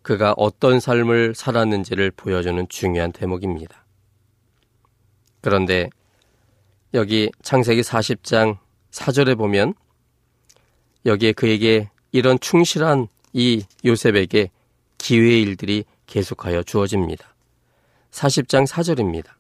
[0.04, 3.84] 그가 어떤 삶을 살았는지를 보여주는 중요한 대목입니다.
[5.42, 5.90] 그런데
[6.94, 8.60] 여기 창세기 40장
[8.92, 9.74] 4절에 보면
[11.08, 14.52] 여기에 그에게 이런 충실한 이 요셉에게
[15.00, 17.34] 기회의 일들이 계속하여 주어집니다.
[18.12, 19.37] 40장 4절입니다.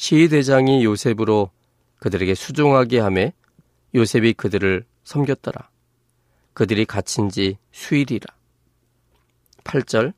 [0.00, 1.50] 시위대장이 요셉으로
[1.98, 3.34] 그들에게 수종하게 하매
[3.94, 5.68] 요셉이 그들을 섬겼더라.
[6.54, 8.34] 그들이 갇힌 지 수일이라.
[9.62, 10.14] 8절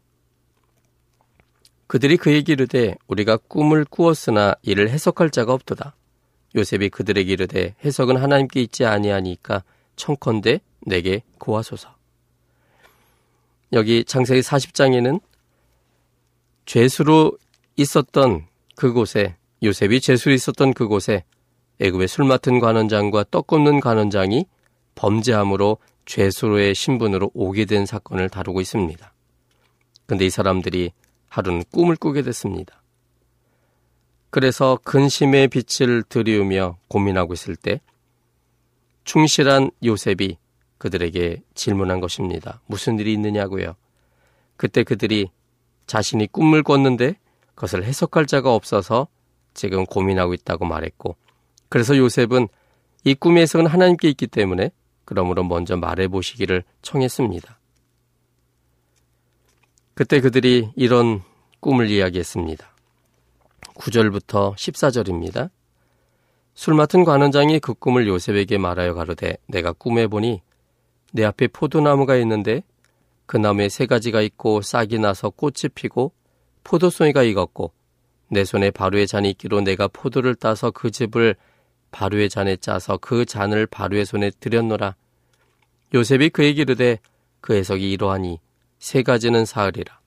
[1.88, 5.96] 그들이 그에게 이르되 우리가 꿈을 꾸었으나 이를 해석할 자가 없도다.
[6.54, 9.64] 요셉이 그들에게 이르되 해석은 하나님께 있지 아니하니까
[9.96, 11.92] 청컨대 내게 고하소서.
[13.72, 15.20] 여기 창세기 40장에는
[16.66, 17.36] 죄수로
[17.76, 21.24] 있었던 그곳에 요셉이 죄수로 있었던 그곳에
[21.80, 24.46] 애굽의 술 맡은 관원장과 떡 굽는 관원장이
[24.94, 29.12] 범죄함으로 죄수로의 신분으로 오게 된 사건을 다루고 있습니다.
[30.06, 30.92] 근데 이 사람들이
[31.28, 32.82] 하루는 꿈을 꾸게 됐습니다.
[34.30, 37.80] 그래서 근심의 빛을 들이우며 고민하고 있을 때
[39.04, 40.38] 충실한 요셉이
[40.78, 42.60] 그들에게 질문한 것입니다.
[42.66, 43.76] 무슨 일이 있느냐고요.
[44.56, 45.30] 그때 그들이
[45.86, 47.16] 자신이 꿈을 꿨는데
[47.54, 49.06] 그것을 해석할 자가 없어서
[49.54, 51.16] 지금 고민하고 있다고 말했고
[51.68, 52.48] 그래서 요셉은
[53.04, 54.70] 이 꿈의 해석은 하나님께 있기 때문에
[55.04, 57.58] 그러므로 먼저 말해 보시기를 청했습니다.
[59.94, 61.22] 그때 그들이 이런
[61.60, 62.66] 꿈을 이야기했습니다.
[63.74, 65.50] 9절부터 14절입니다.
[66.54, 70.42] 술 맡은 관원장이 그 꿈을 요셉에게 말하여 가로되 내가 꿈에 보니
[71.12, 72.62] 내 앞에 포도나무가 있는데
[73.26, 76.12] 그 나무에 세 가지가 있고 싹이 나서 꽃이 피고
[76.64, 77.72] 포도송이가 익었고
[78.32, 81.36] 내 손에 바로의 잔이 있기로 내가 포도를 따서 그 즙을
[81.90, 84.96] 바로의 잔에 짜서 그 잔을 바로의 손에 들였노라.
[85.92, 86.98] 요셉이 그에게 이르되
[87.42, 88.40] 그 해석이 이러하니
[88.78, 90.00] 세 가지는 사흘이라.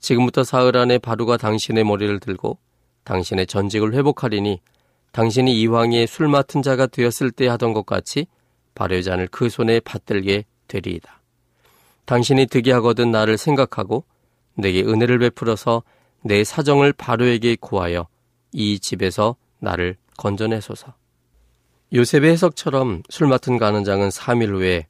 [0.00, 2.58] 지금부터 사흘 안에 바로가 당신의 머리를 들고
[3.04, 4.60] 당신의 전직을 회복하리니
[5.12, 8.26] 당신이 이왕에 술 맡은 자가 되었을 때 하던 것 같이
[8.74, 11.20] 바로의 잔을 그 손에 받들게 되리이다.
[12.04, 14.02] 당신이 득이 하거든 나를 생각하고
[14.54, 15.84] 내게 은혜를 베풀어서
[16.22, 18.06] 내 사정을 바로에게 구하여
[18.52, 20.94] 이 집에서 나를 건져내소서.
[21.92, 24.86] 요셉의 해석처럼 술 맡은 가는장은 3일 후에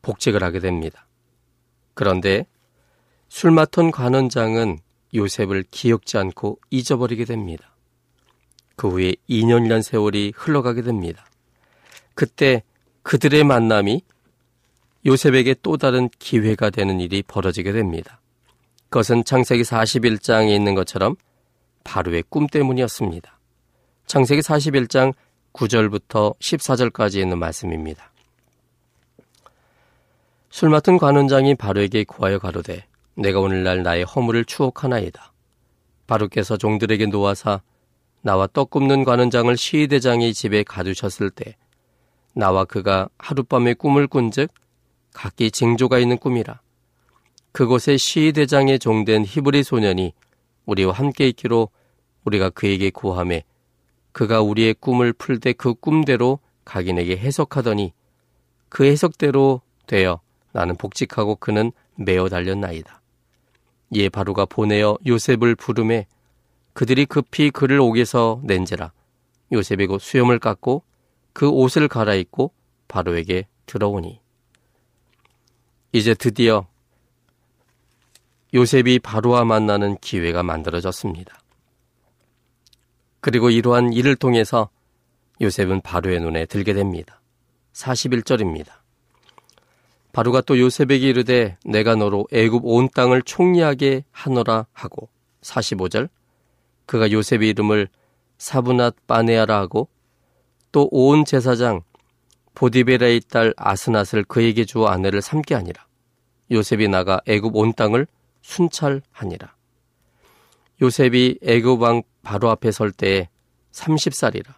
[0.00, 1.06] 복직을 하게 됩니다.
[1.94, 2.46] 그런데
[3.28, 4.78] 술 맡은 관원장은
[5.14, 7.74] 요셉을 기억지 않고 잊어버리게 됩니다.
[8.76, 11.26] 그 후에 2년이란 세월이 흘러가게 됩니다.
[12.14, 12.62] 그때
[13.02, 14.02] 그들의 만남이
[15.04, 18.21] 요셉에게 또 다른 기회가 되는 일이 벌어지게 됩니다.
[18.92, 21.16] 그것은 창세기 41장에 있는 것처럼
[21.82, 23.38] 바로의 꿈 때문이었습니다.
[24.04, 25.14] 창세기 41장
[25.54, 28.12] 9절부터 14절까지 있는 말씀입니다.
[30.50, 35.32] 술 맡은 관원장이 바로에게 구하여 가로되 내가 오늘날 나의 허물을 추억하나이다.
[36.06, 37.62] 바로께서 종들에게 놓아사
[38.20, 41.56] 나와 떡 굽는 관원장을 시위대장의 집에 가두셨을 때
[42.34, 44.50] 나와 그가 하룻밤에 꿈을 꾼즉
[45.14, 46.60] 각기 징조가 있는 꿈이라.
[47.52, 50.14] 그곳에 시위대장의 종된 히브리 소년이
[50.66, 51.68] 우리와 함께 있기로
[52.24, 53.44] 우리가 그에게 구함에
[54.12, 57.92] 그가 우리의 꿈을 풀 때 그 꿈대로 각인에게 해석하더니
[58.68, 60.20] 그 해석대로 되어
[60.52, 63.02] 나는 복직하고 그는 매어 달렸나이다.
[63.90, 66.06] 이에 바로가 보내어 요셉을 부름에
[66.72, 68.92] 그들이 급히 그를 옥에서 낸지라
[69.52, 70.82] 요셉이 곧 수염을 깎고
[71.34, 72.52] 그 옷을 갈아입고
[72.88, 74.20] 바로에게 들어오니
[75.92, 76.66] 이제 드디어
[78.54, 81.38] 요셉이 바로와 만나는 기회가 만들어졌습니다.
[83.20, 84.68] 그리고 이러한 일을 통해서
[85.40, 87.20] 요셉은 바로의 눈에 들게 됩니다.
[87.72, 88.68] 41절입니다.
[90.12, 95.08] 바로가 또 요셉에게 이르되 내가 너로 애굽 온 땅을 총리하게 하노라 하고
[95.40, 96.10] 45절
[96.84, 97.88] 그가 요셉의 이름을
[98.36, 99.88] 사브낫 바네아라 하고
[100.72, 101.82] 또 온 제사장
[102.54, 105.86] 보디베라의 딸 아스낫을 그에게 주어 아내를 삼게 하니라
[106.50, 108.06] 요셉이 나가 애굽 온 땅을
[108.42, 109.54] 순찰하니라
[110.80, 113.28] 요셉이 애굽 왕 바로 앞에 설 때에
[113.72, 114.54] 30살이라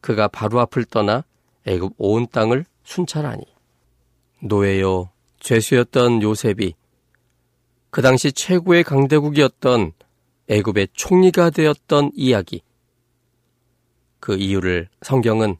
[0.00, 1.24] 그가 바로 앞을 떠나
[1.66, 3.44] 애굽 온 땅을 순찰하니
[4.42, 5.10] 노예요
[5.40, 6.74] 죄수였던 요셉이
[7.90, 9.92] 그 당시 최고의 강대국이었던
[10.48, 12.62] 애굽의 총리가 되었던 이야기.
[14.20, 15.56] 그 이유를 성경은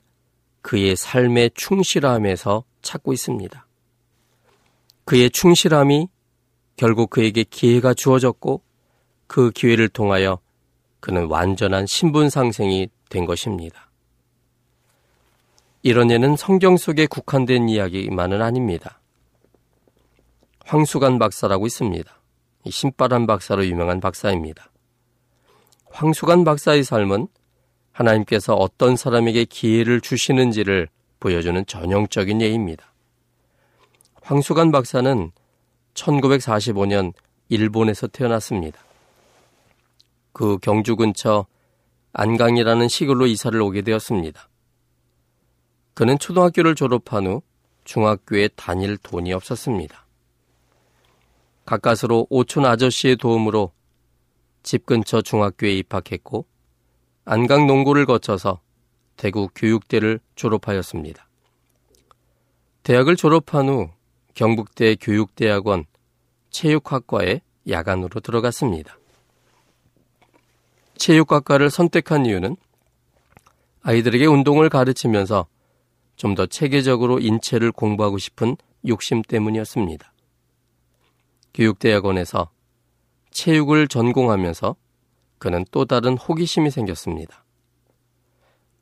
[0.62, 3.66] 그의 삶의 충실함에서 찾고 있습니다.
[5.04, 6.08] 그의 충실함이
[6.80, 8.62] 결국 그에게 기회가 주어졌고
[9.26, 10.38] 그 기회를 통하여
[11.00, 13.90] 그는 완전한 신분 상생이 된 것입니다.
[15.82, 18.98] 이런 예는 성경 속에 국한된 이야기만은 아닙니다.
[20.64, 22.18] 황수관 박사라고 있습니다.
[22.70, 24.70] 신바람 박사로 유명한 박사입니다.
[25.90, 27.28] 황수관 박사의 삶은
[27.92, 30.88] 하나님께서 어떤 사람에게 기회를 주시는지를
[31.18, 32.90] 보여주는 전형적인 예입니다.
[34.22, 35.30] 황수관 박사는
[36.00, 37.12] 1945년
[37.48, 38.80] 일본에서 태어났습니다.
[40.32, 41.46] 그 경주 근처
[42.12, 44.48] 안강이라는 시골로 이사를 오게 되었습니다.
[45.94, 47.42] 그는 초등학교를 졸업한 후
[47.84, 50.06] 중학교에 다닐 돈이 없었습니다.
[51.66, 53.72] 가까스로 오촌 아저씨의 도움으로
[54.62, 56.46] 집 근처 중학교에 입학했고
[57.24, 58.60] 안강 농고를 거쳐서
[59.16, 61.28] 대구 교육대를 졸업하였습니다.
[62.82, 63.90] 대학을 졸업한 후
[64.34, 65.84] 경북대 교육대학원
[66.50, 68.98] 체육학과에 야간으로 들어갔습니다.
[70.96, 72.56] 체육학과를 선택한 이유는
[73.82, 75.46] 아이들에게 운동을 가르치면서
[76.16, 80.12] 좀 더 체계적으로 인체를 공부하고 싶은 욕심 때문이었습니다.
[81.54, 82.50] 교육대학원에서
[83.30, 84.76] 체육을 전공하면서
[85.38, 87.46] 그는 또 다른 호기심이 생겼습니다.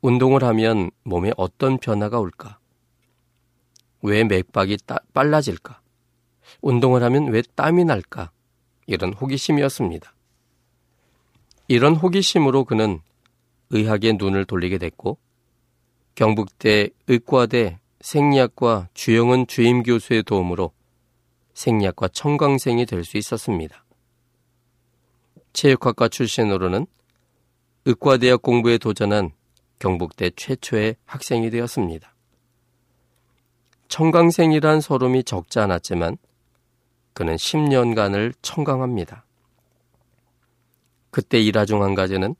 [0.01, 2.59] 운동을 하면 몸에 어떤 변화가 올까?
[4.01, 5.78] 왜 맥박이 따, 빨라질까?
[6.61, 8.31] 운동을 하면 왜 땀이 날까?
[8.87, 10.13] 이런 호기심이었습니다.
[11.67, 12.99] 이런 호기심으로 그는
[13.69, 15.17] 의학에 눈을 돌리게 됐고
[16.15, 20.71] 경북대 의과대 생리학과 주영은 주임 교수의 도움으로
[21.53, 23.85] 생리학과 청강생이 될 수 있었습니다.
[25.53, 26.87] 체육학과 출신으로는
[27.85, 29.31] 의과대학 공부에 도전한
[29.79, 32.15] 경북대 최초의 학생이 되었습니다.
[33.87, 36.17] 청강생이란 서름이 적지 않았지만
[37.19, 39.25] 그는 10년간을 청강합니다.
[41.11, 42.33] 그때 일화 중 한 가지는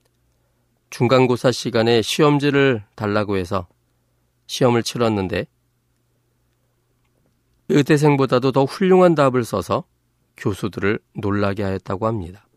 [0.90, 3.68] 중간고사 시간에 시험지를 달라고 해서
[4.48, 5.48] 시험을 치렀는데
[7.68, 9.84] 의대생보다도 더 훌륭한 답을 써서
[10.38, 12.48] 교수들을 놀라게 하였다고 합니다.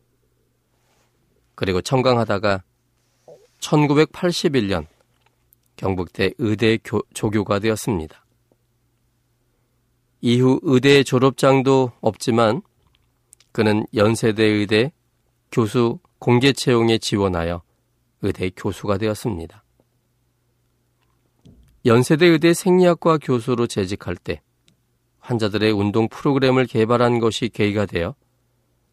[1.57, 2.63] 그리고 청강하다가
[3.59, 4.87] 1981년
[5.75, 8.22] 경북대 의대 교, 조교가 되었습니다.
[10.25, 12.63] 이후 의대 졸업장도 없지만
[13.51, 14.93] 그는 연세대 의대
[15.51, 17.63] 교수 공개 채용에 지원하여
[18.23, 19.65] 의대 교수가 되었습니다.
[21.85, 24.41] 연세대 의대 생리학과 교수로 재직할 때
[25.19, 28.15] 환자들의 운동 프로그램을 개발한 것이 계기가 되어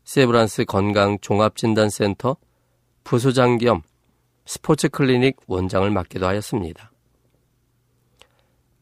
[0.06, 2.38] 세브란스 건강 종합진단센터
[3.04, 3.84] 부소장 겸
[4.48, 6.89] 스포츠 클리닉 원장을 맡기도 하였습니다.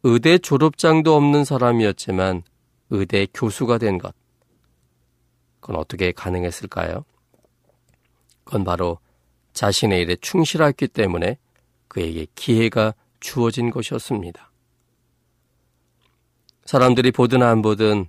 [0.09, 2.43] 의대 졸업장도 없는 사람이었지만
[2.91, 4.15] 의대 교수가 된 것.
[5.59, 7.03] 그건 어떻게 가능했을까요?
[8.45, 8.99] 그건 바로
[9.51, 11.37] 자신의 일에 충실했기 때문에
[11.89, 14.49] 그에게 기회가 주어진 것이었습니다.
[16.63, 18.07] 사람들이 보든 안 보든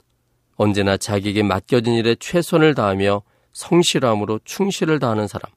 [0.54, 5.50] 언제나 자기에게 맡겨진 일에 최선을 다하며 성실함으로 충실을 다하는 사람.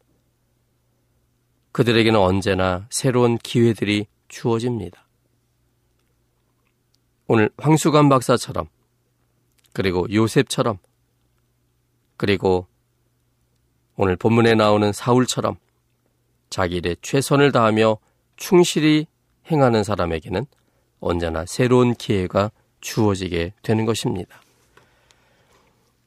[1.71, 5.05] 그들에게는 언제나 새로운 기회들이 주어집니다.
[7.33, 8.67] 오늘 황수관 박사처럼
[9.71, 10.79] 그리고 요셉처럼
[12.17, 12.67] 그리고
[13.95, 15.55] 오늘 본문에 나오는 사울처럼
[16.49, 17.99] 자기 일에 최선을 다하며
[18.35, 19.07] 충실히
[19.49, 20.45] 행하는 사람에게는
[20.99, 24.41] 언제나 새로운 기회가 주어지게 되는 것입니다.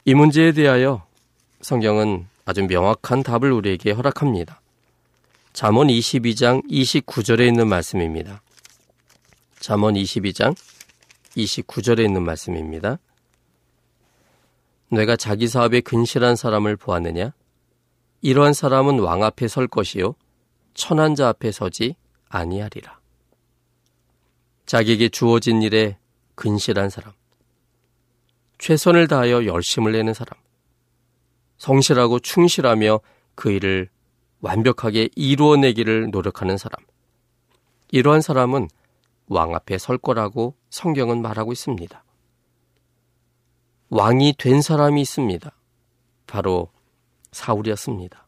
[0.05, 1.07] 이 문제에 대하여
[1.63, 4.61] 성경은 아주 명확한 답을 우리에게 허락합니다.
[5.55, 8.43] 잠언 22장 29절에 있는 말씀입니다.
[9.59, 10.55] 잠언 22장
[11.37, 12.99] 29절에 있는 말씀입니다.
[14.91, 17.33] 내가 자기 사업에 근실한 사람을 보았느냐?
[18.21, 20.15] 이러한 사람은 왕 앞에 설 것이요
[20.73, 21.97] 천한 자 앞에 서지
[22.29, 22.99] 아니하리라.
[24.67, 25.99] 자기에게 주어진 일에
[26.35, 27.13] 근실한 사람,
[28.59, 30.41] 최선을 다하여 열심을 내는 사람,
[31.59, 33.01] 성실하고 충실하며
[33.35, 33.89] 그 일을
[34.41, 36.85] 완벽하게 이루어내기를 노력하는 사람.
[37.91, 38.69] 이러한 사람은
[39.27, 42.05] 왕 앞에 설 거라고 성경은 말하고 있습니다.
[43.91, 45.53] 왕이 된 사람이 있습니다.
[46.27, 46.71] 바로
[47.33, 48.27] 사울이었습니다.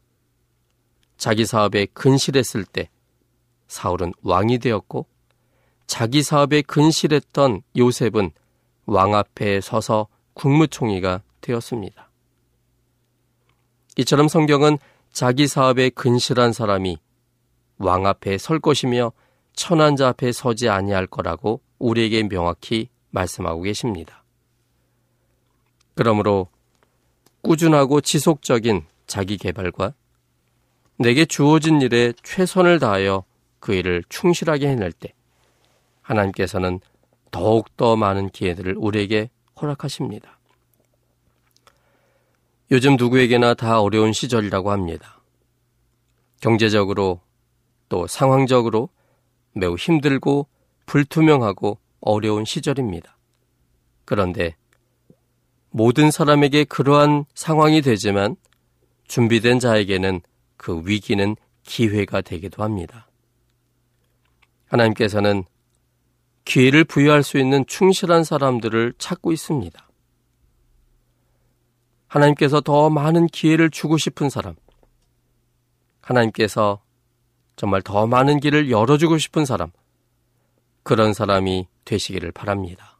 [1.17, 2.89] 자기 사업에 근실했을 때
[3.67, 5.07] 사울은 왕이 되었고
[5.87, 8.31] 자기 사업에 근실했던 요셉은
[8.85, 12.09] 왕 앞에 서서 국무총리가 되었습니다.
[13.97, 14.77] 이처럼 성경은
[15.11, 16.97] 자기 사업에 근실한 사람이
[17.79, 19.11] 왕 앞에 설 것이며
[19.57, 24.23] 천한 자 앞에 서지 아니할 거라고 우리에게 명확히 말씀하고 계십니다.
[25.95, 26.47] 그러므로
[27.41, 29.95] 꾸준하고 지속적인 자기 개발과
[30.99, 33.23] 내게 주어진 일에 최선을 다하여
[33.59, 35.13] 그 일을 충실하게 해낼 때
[36.03, 36.79] 하나님께서는
[37.31, 40.37] 더욱더 많은 기회들을 우리에게 허락하십니다.
[42.69, 45.19] 요즘 누구에게나 다 어려운 시절이라고 합니다.
[46.41, 47.21] 경제적으로
[47.89, 48.89] 또 상황적으로
[49.53, 50.47] 매우 힘들고
[50.85, 53.17] 불투명하고 어려운 시절입니다.
[54.05, 54.55] 그런데
[55.69, 58.35] 모든 사람에게 그러한 상황이 되지만
[59.07, 60.21] 준비된 자에게는
[60.55, 63.09] 그 위기는 기회가 되기도 합니다.
[64.67, 65.43] 하나님께서는
[66.45, 69.87] 기회를 부여할 수 있는 충실한 사람들을 찾고 있습니다.
[72.07, 74.55] 하나님께서 더 많은 기회를 주고 싶은 사람,
[75.99, 76.81] 하나님께서
[77.57, 79.71] 정말 더 많은 길을 열어주고 싶은 사람,
[80.83, 82.97] 그런 사람이 되시기를 바랍니다.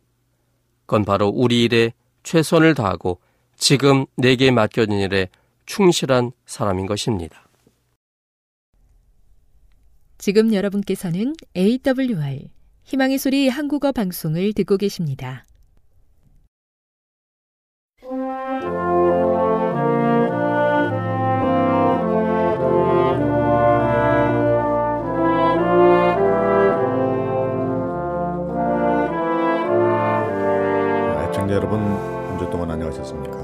[0.85, 1.93] 그건 바로 우리 일에
[2.23, 3.21] 최선을 다하고
[3.55, 5.29] 지금 내게 맡겨진 일에
[5.65, 7.47] 충실한 사람인 것입니다.
[10.17, 12.49] 지금 여러분께서는 AWR
[12.83, 15.46] 희망의 소리 한국어 방송을 듣고 계십니다.
[31.57, 33.35] 여러분, 한 주 동안 안녕하셨습니까?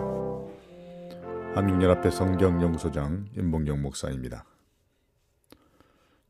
[1.56, 4.46] 한국연합회 성경연구소장 임봉경 목사입니다.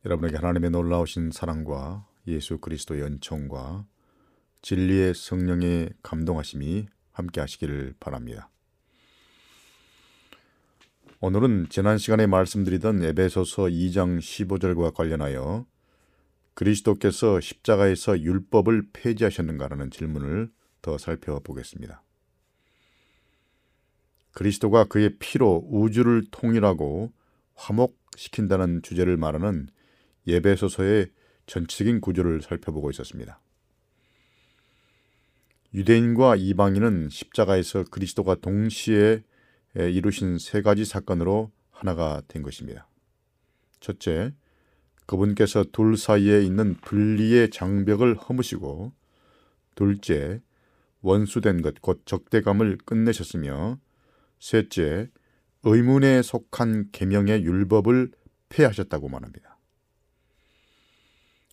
[0.06, 3.86] 여러분에게 하나님의 놀라우신 사랑과 예수 그리스도의 연총과
[4.62, 8.50] 진리의 성령의 감동하심이 함께 하시기를 바랍니다.
[11.20, 15.66] 오늘은 지난 시간에 말씀드리던 에베소서 2장 15절과 관련하여
[16.54, 20.50] 그리스도께서 십자가에서 율법을 폐지하셨는가라는 질문을
[20.84, 22.04] 더 살펴보겠습니다.
[24.34, 27.12] 그리스도가 그의 피로 우주를 통일하고
[27.56, 29.70] 화목시킨다는 주제를 말하는
[30.28, 31.12] 예배소서의
[31.48, 33.40] 전체적인 구조를 살펴보고 있었습니다.
[35.74, 39.24] 유대인과 이방인은 십자가에서 그리스도가 동시에
[39.76, 42.88] 이루신 세 가지 사건으로 하나가 된 것입니다.
[43.80, 44.34] 첫째,
[45.06, 48.94] 그분께서 둘 사이에 있는 분리의 장벽을 허무시고
[49.76, 50.42] 둘째,
[51.04, 53.80] 원수된 것, 곧 적대감을 끝내셨으며
[54.40, 55.10] 셋째,
[55.64, 58.12] 의문에 속한 계명의 율법을
[58.50, 59.60] 폐하셨다고 말합니다.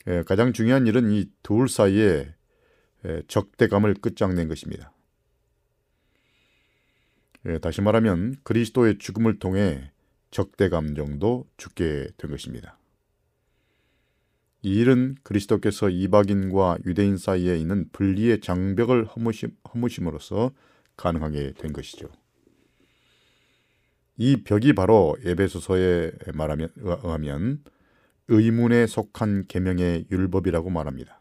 [0.09, 2.35] 예, 가장 중요한 일은 이 둘 사이에
[3.05, 4.93] 예, 적대감을 끝장낸 것입니다.
[7.47, 9.93] 예, 다시 말하면 그리스도의 죽음을 통해
[10.31, 12.80] 적대감 정도 죽게 된 것입니다.
[14.63, 20.53] 이 일은 그리스도께서 이박인과 유대인 사이에 있는 분리의 장벽을 허무심, 허무심으로써
[20.97, 22.09] 가능하게 된 것이죠.
[24.19, 27.65] 이 벽이 바로 에베소서에 말하면 의하면
[28.29, 31.21] 의문에 속한 계명의 율법이라고 말합니다.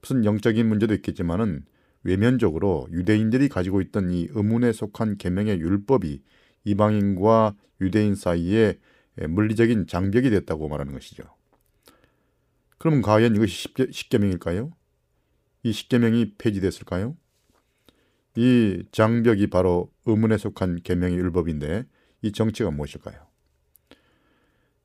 [0.00, 1.66] 무슨 영적인 문제도 있겠지만은
[2.04, 6.22] 외면적으로 유대인들이 가지고 있던 이 의문에 속한 계명의 율법이
[6.64, 8.78] 이방인과 유대인 사이에
[9.28, 11.24] 물리적인 장벽이 됐다고 말하는 것이죠.
[12.84, 14.70] 그럼 과연 이것이 십계명일까요?
[15.62, 17.16] 이 십계명이 폐지됐을까요?
[18.36, 21.86] 이 장벽이 바로 의문에 속한 계명의 율법인데
[22.20, 23.26] 이 정체가 무엇일까요?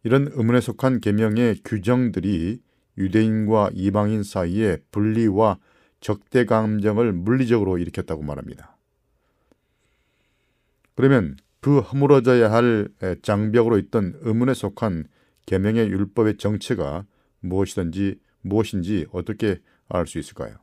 [0.03, 2.61] 이런 의문에 속한 계명의 규정들이
[2.97, 5.59] 유대인과 이방인 사이의 분리와
[5.99, 8.77] 적대 감정을 물리적으로 일으켰다고 말합니다.
[10.95, 12.87] 그러면 그 허물어져야 할
[13.23, 15.09] 장벽으로 있던 의문에 속한
[15.47, 17.05] 계명의 율법의 정체가
[17.41, 20.57] 무엇이든지 무엇인지 어떻게 알 수 있을까요?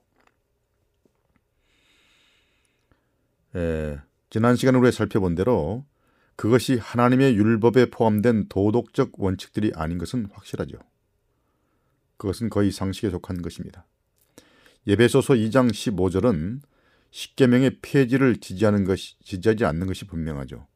[3.54, 3.98] 에,
[4.30, 5.84] 지난 시간에 우리가 살펴본 대로
[6.36, 10.78] 그것이 하나님의 율법에 포함된 도덕적 원칙들이 아닌 것은 확실하죠.
[12.18, 13.86] 그것은 거의 상식에 속한 것입니다.
[14.86, 16.60] 예배소서 2장 15절은
[17.10, 20.66] 십계명의 폐지를 지지하는 것이 지지하지 않는 것이 분명하죠.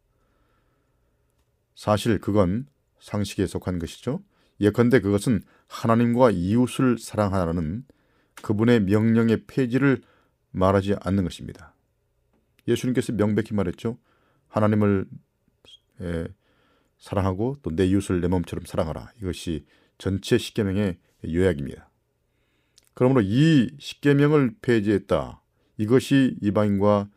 [1.75, 2.67] 사실 그건
[2.99, 4.23] 상식에 속한 것이죠.
[4.61, 7.85] 예컨대 그것은 하나님과 이웃을 사랑하라는
[8.43, 10.03] 그분의 명령의 폐지를
[10.51, 11.75] 말하지 않는 것입니다.
[12.66, 13.97] 예수님께서 명백히 말했죠.
[14.49, 15.07] 하나님을
[16.01, 16.27] 에,
[16.99, 19.12] 사랑하고 또 내 이웃을 내 몸처럼 사랑하라.
[19.23, 19.64] 이것이
[19.97, 21.89] 전체 십계명의 요약입니다.
[22.95, 25.41] 그러므로 이 십계명을 폐지했다.
[25.79, 27.09] 이것이 이방인과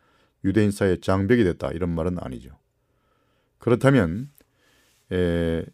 [0.44, 1.72] 유대인 사이의 장벽이 됐다.
[1.72, 2.56] 이런 말은 아니죠.
[3.58, 4.30] 그렇다면
[5.10, 5.64] 에,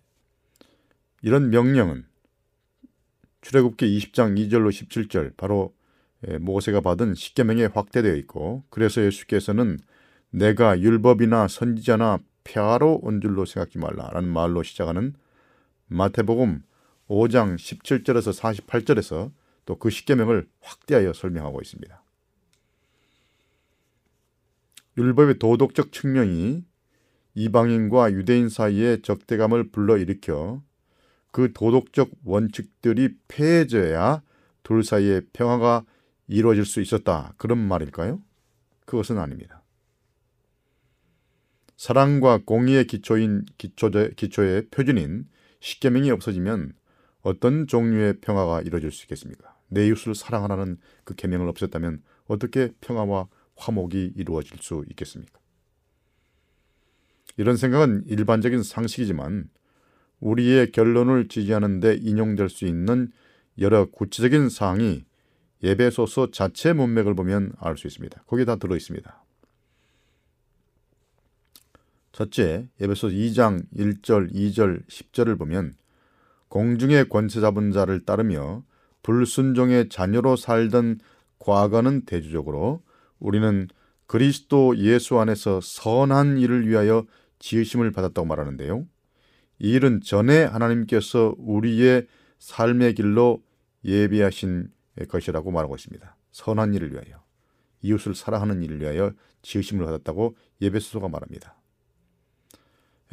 [1.20, 2.06] 이런 명령은
[3.42, 5.74] 출애굽기 20장 2절로 17절 바로
[6.40, 9.78] 모세가 받은 십계명에 확대되어 있고 그래서 예수께서는
[10.30, 15.14] 내가 율법이나 선지자나 폐하러 온 줄로 생각지 말라라는 말로 시작하는
[15.88, 16.62] 마태복음
[17.08, 19.32] 5장 17절에서 48절에서
[19.66, 22.02] 또 그 십계명을 확대하여 설명하고 있습니다.
[24.98, 26.64] 율법의 도덕적 측면이
[27.34, 30.62] 이방인과 유대인 사이에 적대감을 불러일으켜
[31.30, 34.22] 그 도덕적 원칙들이 폐해져야
[34.62, 35.84] 둘 사이에 평화가
[36.26, 37.34] 이루어질 수 있었다.
[37.36, 38.22] 그런 말일까요?
[38.86, 39.62] 그것은 아닙니다.
[41.76, 45.28] 사랑과 공의의 기초인 기초제, 기초의 표준인
[45.60, 46.74] 십계명이 없어지면
[47.22, 49.56] 어떤 종류의 평화가 이루어질 수 있겠습니까?
[49.68, 55.38] 내 이웃을 사랑하라는 그 계명을 없앴다면 어떻게 평화와 화목이 이루어질 수 있겠습니까?
[57.36, 59.48] 이런 생각은 일반적인 상식이지만
[60.20, 63.10] 우리의 결론을 지지하는 데 인용될 수 있는
[63.58, 65.04] 여러 구체적인 사항이
[65.62, 68.22] 예배소서 자체 문맥을 보면 알 수 있습니다.
[68.26, 69.24] 거기에 다 들어 있습니다.
[72.12, 75.74] 첫째, 예배소 2장 1절, 2절, 10절을 보면
[76.48, 78.64] 공중의 권세 잡은 자를 따르며
[79.02, 80.98] 불순종의 자녀로 살던
[81.38, 82.82] 과거는 대주적으로
[83.18, 83.68] 우리는
[84.06, 87.06] 그리스도 예수 안에서 선한 일을 위하여
[87.38, 88.84] 지으심을 받았다고 말하는데요.
[89.60, 92.06] 이 일은 전에 하나님께서 우리의
[92.38, 93.42] 삶의 길로
[93.84, 94.68] 예비하신
[95.08, 96.16] 것이라고 말하고 있습니다.
[96.32, 97.22] 선한 일을 위하여
[97.82, 101.56] 이웃을 사랑하는 일을 위하여 지으심을 받았다고 예배소서가 말합니다.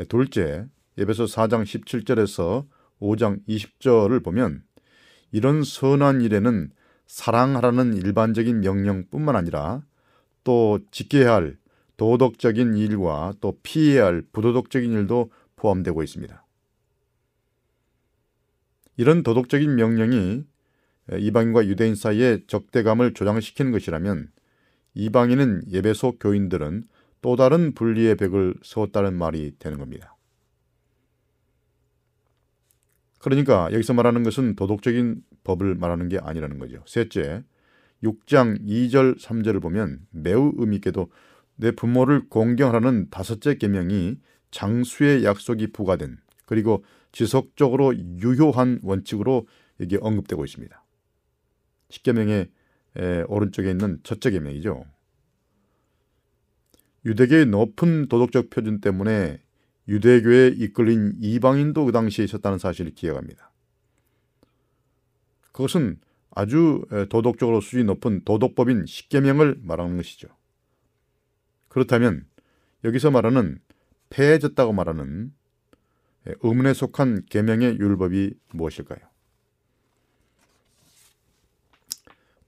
[0.09, 0.65] 둘째,
[0.97, 2.65] 예배소 4장 17절에서
[2.99, 4.63] 5장 20절을 보면
[5.31, 6.71] 이런 선한 일에는
[7.07, 9.81] 사랑하라는 일반적인 명령뿐만 아니라
[10.43, 11.57] 또 지켜야 할
[11.97, 16.45] 도덕적인 일과 또 피해야 할 부도덕적인 일도 포함되고 있습니다.
[18.95, 20.45] 이런 도덕적인 명령이
[21.19, 24.31] 이방인과 유대인 사이의 적대감을 조장시키는 것이라면
[24.93, 26.83] 이방인은 예배소 교인들은
[27.21, 30.15] 또 다른 분리의 벽을 세웠다는 말이 되는 겁니다.
[33.19, 36.83] 그러니까 여기서 말하는 것은 도덕적인 법을 말하는 게 아니라는 거죠.
[36.85, 37.43] 셋째,
[38.03, 41.11] 6장 2절 3절을 보면 매우 의미 있게도
[41.55, 44.17] 내 부모를 공경하라는 다섯째 계명이
[44.51, 49.47] 장수의 약속이 부과된 그리고 지속적으로 유효한 원칙으로
[49.79, 50.83] 이게 언급되고 있습니다.
[51.89, 52.49] 십계명의
[53.27, 54.85] 오른쪽에 있는 첫째 계명이죠.
[57.05, 59.39] 유대계의 높은 도덕적 표준 때문에
[59.87, 63.51] 유대교에 이끌린 이방인도 그 당시에 있었다는 사실을 기억합니다.
[65.53, 65.99] 그것은
[66.31, 70.27] 아주 도덕적으로 수준이 높은 도덕법인 십계명을 말하는 것이죠.
[71.69, 72.25] 그렇다면
[72.83, 73.59] 여기서 말하는
[74.09, 75.33] 폐해졌다고 말하는
[76.41, 78.99] 의문에 속한 계명의 율법이 무엇일까요?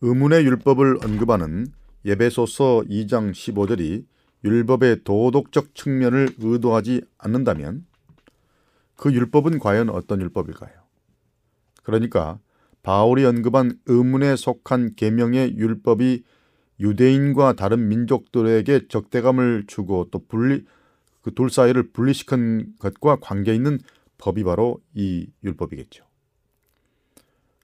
[0.02, 1.68] 의문의 율법을 언급하는
[2.06, 4.06] 예배소서 2장 15절이
[4.44, 7.86] 율법의 도덕적 측면을 의도하지 않는다면
[8.96, 10.72] 그 율법은 과연 어떤 율법일까요?
[11.84, 12.40] 그러니까
[12.84, 16.24] 바울이 언급한 의문에 속한 계명의 율법이
[16.80, 20.64] 유대인과 다른 민족들에게 적대감을 주고 또 분리
[21.22, 23.80] 그 둘 사이를 분리시킨 것과 관계 있는
[24.18, 26.06] 법이 바로 이 율법이겠죠.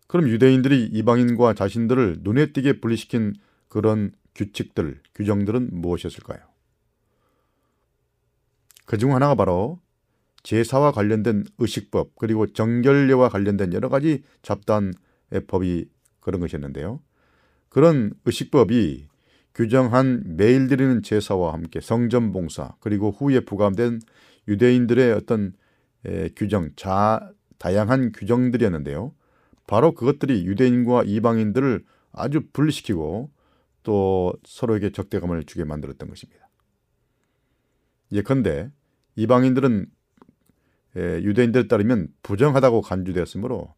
[0.08, 3.34] 그럼 유대인들이 이방인과 자신들을 눈에 띄게 분리시킨
[3.68, 6.39] 그런 규칙들, 규정들은 무엇이었을까요?
[8.86, 9.80] 그 중 하나가 바로
[10.43, 14.93] 제사와 관련된 의식법 그리고 정결례와 관련된 여러 가지 잡다한
[15.47, 15.89] 법이
[16.20, 17.01] 그런 것이었는데요.
[17.70, 19.08] 그런 의식법이
[19.56, 24.01] 규정한 매일 드리는 제사와 함께 성전 봉사 그리고 후에 부감된
[24.47, 25.53] 유대인들의 어떤
[26.06, 29.16] 에, 규정, 자 다양한 규정들이었는데요.
[29.66, 33.32] 바로 그것들이 유대인과 이방인들을 아주 분리시키고
[33.84, 36.49] 또 서로에게 적대감을 주게 만들었던 것입니다.
[38.12, 38.72] 예컨대
[39.16, 39.88] 이방인들은
[40.95, 43.74] 유대인들에 따르면 부정하다고 간주되었으므로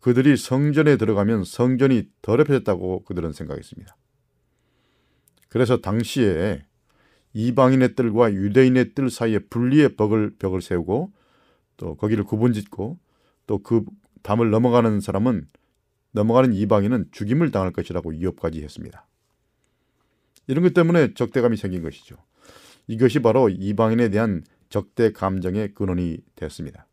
[0.00, 3.96] 그들이 성전에 들어가면 성전이 더럽혀졌다고 그들은 생각했습니다.
[5.56, 6.66] 그래서 당시에
[7.32, 11.14] 이방인의 뜰과 유대인의 뜰 사이에 분리의 벽을, 벽을 세우고
[11.78, 12.98] 또 거기를 구분짓고
[13.46, 13.82] 또 그
[14.22, 15.48] 담을 넘어가는 사람은
[16.12, 19.06] 넘어가는 이방인은 죽임을 당할 것이라고 위협까지 했습니다.
[20.46, 22.16] 이런 것 때문에 적대감이 생긴 것이죠.
[22.86, 26.86] 이것이 바로 이방인에 대한 적대 감정의 근원이 되었습니다.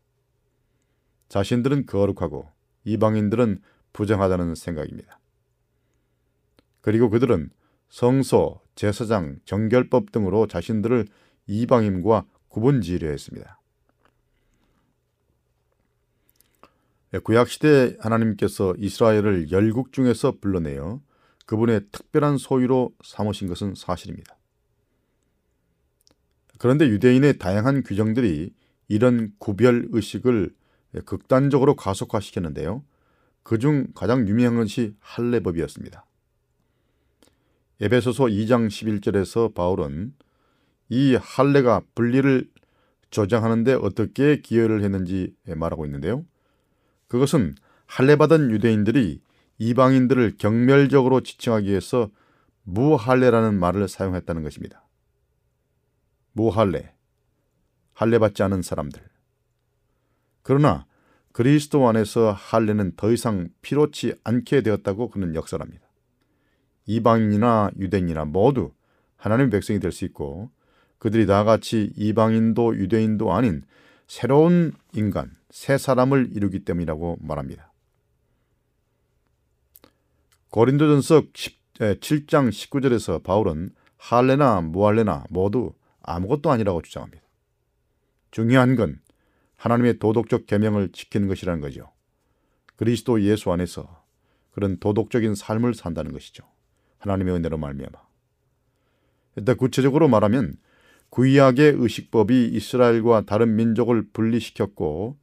[1.28, 2.48] 자신들은 거룩하고
[2.84, 3.60] 이방인들은
[3.92, 5.20] 부정하다는 생각입니다.
[6.80, 7.50] 그리고 그들은
[7.94, 11.06] 성소, 제사장, 정결법 등으로 자신들을
[11.46, 13.60] 이방인과 구분지으려 했습니다.
[17.22, 21.02] 구약시대 하나님께서 이스라엘을 열국 중에서 불러내어
[21.46, 24.36] 그분의 특별한 소유로 삼으신 것은 사실입니다.
[26.58, 28.52] 그런데 유대인의 다양한 규정들이
[28.88, 30.52] 이런 구별 의식을
[31.04, 32.82] 극단적으로 가속화시켰는데요.
[33.44, 36.04] 그중 가장 유명한 것이 할례법이었습니다.
[37.80, 40.14] 에베소서 2장 11절에서 바울은
[40.88, 42.48] 이 할례가 분리를
[43.10, 46.24] 조장하는데 어떻게 기여를 했는지 말하고 있는데요.
[47.08, 47.54] 그것은
[47.86, 49.20] 할례받은 유대인들이
[49.58, 52.10] 이방인들을 경멸적으로 지칭하기 위해서
[52.62, 54.86] 무할례라는 말을 사용했다는 것입니다.
[56.32, 56.94] 무할례,
[57.92, 59.02] 할례받지 않은 사람들.
[60.42, 60.86] 그러나
[61.32, 65.83] 그리스도 안에서 할례는 더 이상 필요치 않게 되었다고 그는 역설합니다.
[66.86, 68.72] 이방인이나 유대인이나 모두
[69.16, 70.50] 하나님의 백성이 될 수 있고
[70.98, 73.62] 그들이 다같이 이방인도 유대인도 아닌
[74.06, 77.72] 새로운 인간, 새 사람을 이루기 때문이라고 말합니다.
[80.50, 85.72] 고린도전서 7장 19절에서 바울은 할례나 무할례나 모두
[86.02, 87.24] 아무것도 아니라고 주장합니다.
[88.30, 89.00] 중요한 건
[89.56, 91.90] 하나님의 도덕적 계명을 지키는 것이라는 거죠.
[92.76, 94.04] 그리스도 예수 안에서
[94.52, 96.44] 그런 도덕적인 삶을 산다는 것이죠.
[97.04, 97.98] 하나님의 은혜로 말미암아.
[99.36, 100.56] 일단 구체적으로 말하면
[101.10, 105.16] 구약의 의식법이 이스라엘과 다른 민족을 분리시켰고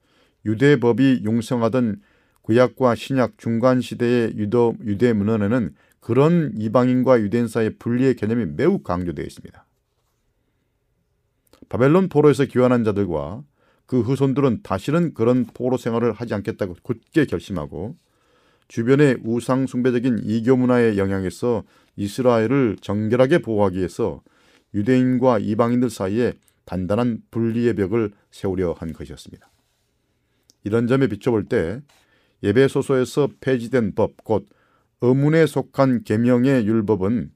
[0.45, 2.01] 유대법이 융성하던
[2.43, 9.25] 구약과 신약 중간 시대의 유도, 유대 문헌에는 그런 이방인과 유대인 사이의 분리의 개념이 매우 강조되어
[9.25, 9.65] 있습니다.
[11.69, 13.43] 바벨론 포로에서 귀환한 자들과
[13.85, 17.95] 그 후손들은 다시는 그런 포로 생활을 하지 않겠다고 굳게 결심하고
[18.71, 21.65] 주변의 우상 숭배적인 이교 문화의 영향에서
[21.97, 24.23] 이스라엘을 정결하게 보호하기 위해서
[24.73, 29.51] 유대인과 이방인들 사이에 단단한 분리의 벽을 세우려 한 것이었습니다.
[30.63, 31.81] 이런 점에 비춰볼 때
[32.43, 34.47] 예배소서에서 폐지된 법, 곧
[35.01, 37.31] 의문에 속한 계명의 율법은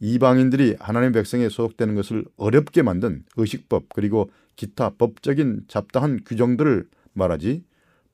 [0.00, 7.64] 이방인들이 하나님 백성에 소속되는 것을 어렵게 만든 의식법 그리고 기타 법적인 잡다한 규정들을 말하지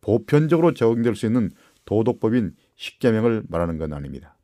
[0.00, 1.50] 보편적으로 적용될 수 있는
[1.84, 4.36] 도덕법인 십계명을 말하는 건 아닙니다.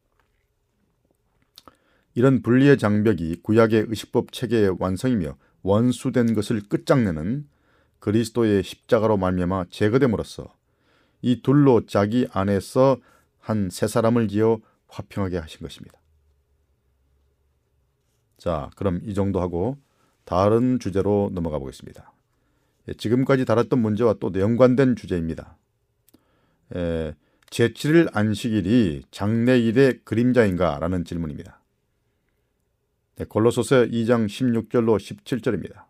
[2.15, 7.49] 이런 분리의 장벽이 구약의 의식법 체계의 완성이며 원수된 것을 끝장내는
[7.99, 10.55] 그리스도의 십자가로 말미암아 제거됨으로써
[11.23, 12.99] 이 둘로 자기 안에서
[13.39, 14.59] 한 세 사람을 지어
[14.89, 16.01] 화평하게 하신 것입니다.
[18.39, 19.79] 자, 그럼 이 정도 하고
[20.25, 22.13] 다른 주제로 넘어가 보겠습니다.
[22.89, 25.57] 예, 지금까지 다뤘던 문제와 또 연관된 주제입니다.
[26.75, 27.15] 에,
[27.51, 30.79] 제7일 안식일이 장래일의 그림자인가?
[30.79, 31.61] 라는 질문입니다.
[33.17, 35.85] 네, 골로소서 2장 16절로 17절입니다.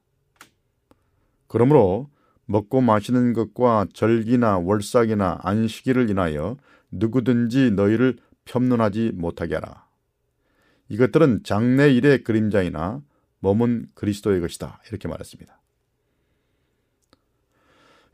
[1.49, 2.09] 그러므로
[2.45, 6.57] 먹고 마시는 것과 절기나 월삭이나 안식일을 인하여
[6.91, 9.87] 누구든지 너희를 편론하지 못하게 하라.
[10.89, 13.03] 이것들은 장래일의 그림자이나
[13.41, 14.81] 몸은 그리스도의 것이다.
[14.89, 15.56] 이렇게 말했습니다.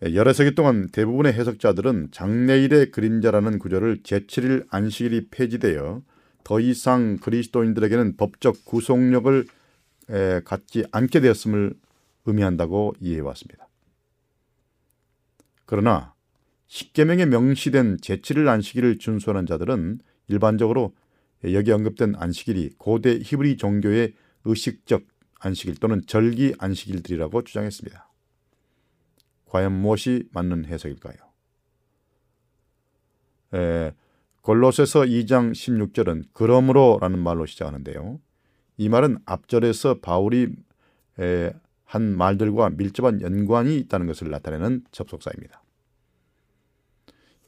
[0.02, 6.02] 여러 세기 동안 대부분의 해석자들은 장래일의 그림자라는 구절을 제7일 안식일이 폐지되어
[6.42, 9.46] 더 이상 그리스도인들에게는 법적 구속력을
[10.44, 11.74] 갖지 않게 되었음을
[12.26, 13.68] 의미한다고 이해해 왔습니다.
[15.66, 16.14] 그러나
[16.66, 20.96] 십계명에 명시된 제7일 안식일을 준수하는 자들은 일반적으로
[21.44, 24.14] 여기 언급된 안식일이 고대 히브리 종교의
[24.46, 25.04] 의식적
[25.38, 28.11] 안식일 또는 절기 안식일들이라고 주장했습니다.
[29.52, 31.14] 과연 무엇이 맞는 해석일까요?
[33.52, 33.92] 에,
[34.40, 38.18] 골로새서 2장 16절은 그러므로라는 말로 시작하는데요.
[38.78, 40.54] 이 말은 앞절에서 바울이
[41.20, 41.52] 에,
[41.84, 45.62] 한 말들과 밀접한 연관이 있다는 것을 나타내는 접속사입니다.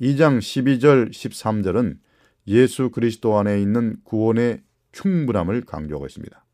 [0.03, 2.01] 2장 12절 13절은
[2.49, 6.45] 예수 그리스도 안에 있는 구원의 충분함을 강조하고 있습니다.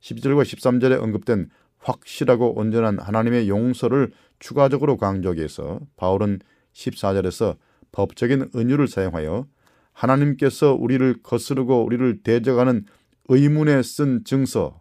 [0.00, 1.50] 12절과 13절에 언급된
[1.80, 6.40] 확실하고 온전한 하나님의 용서를 추가적으로 강조하기 위해서 바울은
[6.72, 7.56] 14절에서
[7.92, 9.46] 법적인 은유를 사용하여
[9.92, 12.84] 하나님께서 우리를 거스르고 우리를 대적하는
[13.28, 14.80] 의문에 쓴 증서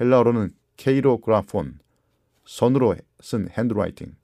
[0.00, 1.78] 헬라어로는 케이로그라폰
[2.44, 4.14] 손으로 쓴 handwriting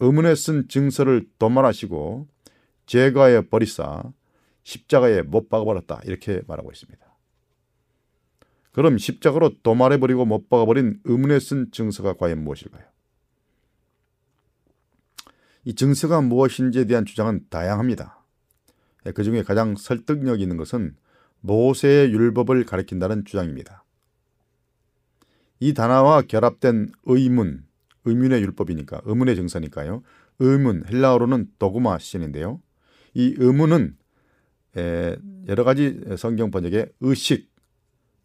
[0.00, 2.26] 의문에 쓴 증서를 도말하시고
[2.86, 4.02] 제거하여 버리사
[4.64, 7.11] 십자가에 못 박아버렸다 이렇게 말하고 있습니다.
[8.72, 12.84] 그럼 십자가로 도말해버리고 못 박아버린 의문에 쓴 증서가 과연 무엇일까요?
[15.64, 18.24] 이 증서가 무엇인지에 대한 주장은 다양합니다.
[19.14, 20.96] 그 중에 가장 설득력 있는 것은
[21.40, 23.84] 모세의 율법을 가리킨다는 주장입니다.
[25.60, 27.66] 이 단어와 결합된 의문,
[28.04, 30.02] 의문의 율법이니까 의문의 증서니까요.
[30.38, 32.60] 의문 헬라어로는 도구마 시인인데요.
[33.14, 33.96] 이 의문은
[35.46, 37.51] 여러 가지 성경 번역에 의식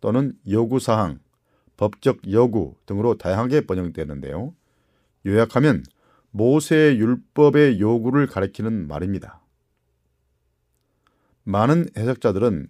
[0.07, 1.19] 또는 요구사항,
[1.75, 4.55] 법적 요구 등으로 다양하게 번역되는데요.
[5.25, 5.83] 요약하면
[6.31, 9.41] 모세의 율법의 요구를 가리키는 말입니다.
[11.43, 12.69] 많은 해석자들은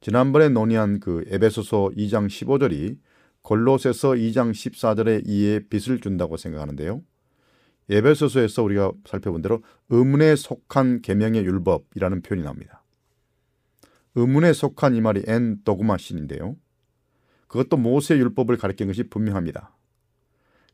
[0.00, 2.96] 지난번에 논의한 그 에베소서 2장 15절이
[3.42, 7.02] 골로새서 2장 14절에 이에 빛을 준다고 생각하는데요.
[7.90, 12.82] 에베소서에서 우리가 살펴본 대로 의문에 속한 계명의 율법이라는 표현이 나옵니다.
[14.14, 16.56] 의문에 속한 이 말이 엔 도그마신인데요.
[17.48, 19.74] 그것도 모세 율법을 가리킨 것이 분명합니다.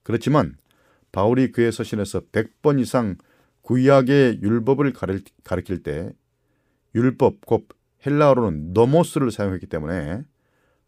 [0.02, 0.56] 그렇지만
[1.12, 3.16] 바울이 그의 서신에서 100번 이상
[3.62, 4.92] 구약의 율법을
[5.44, 6.12] 가리킬 때
[6.94, 7.66] 율법 곧
[8.04, 10.24] 헬라어로는 노모스를 사용했기 때문에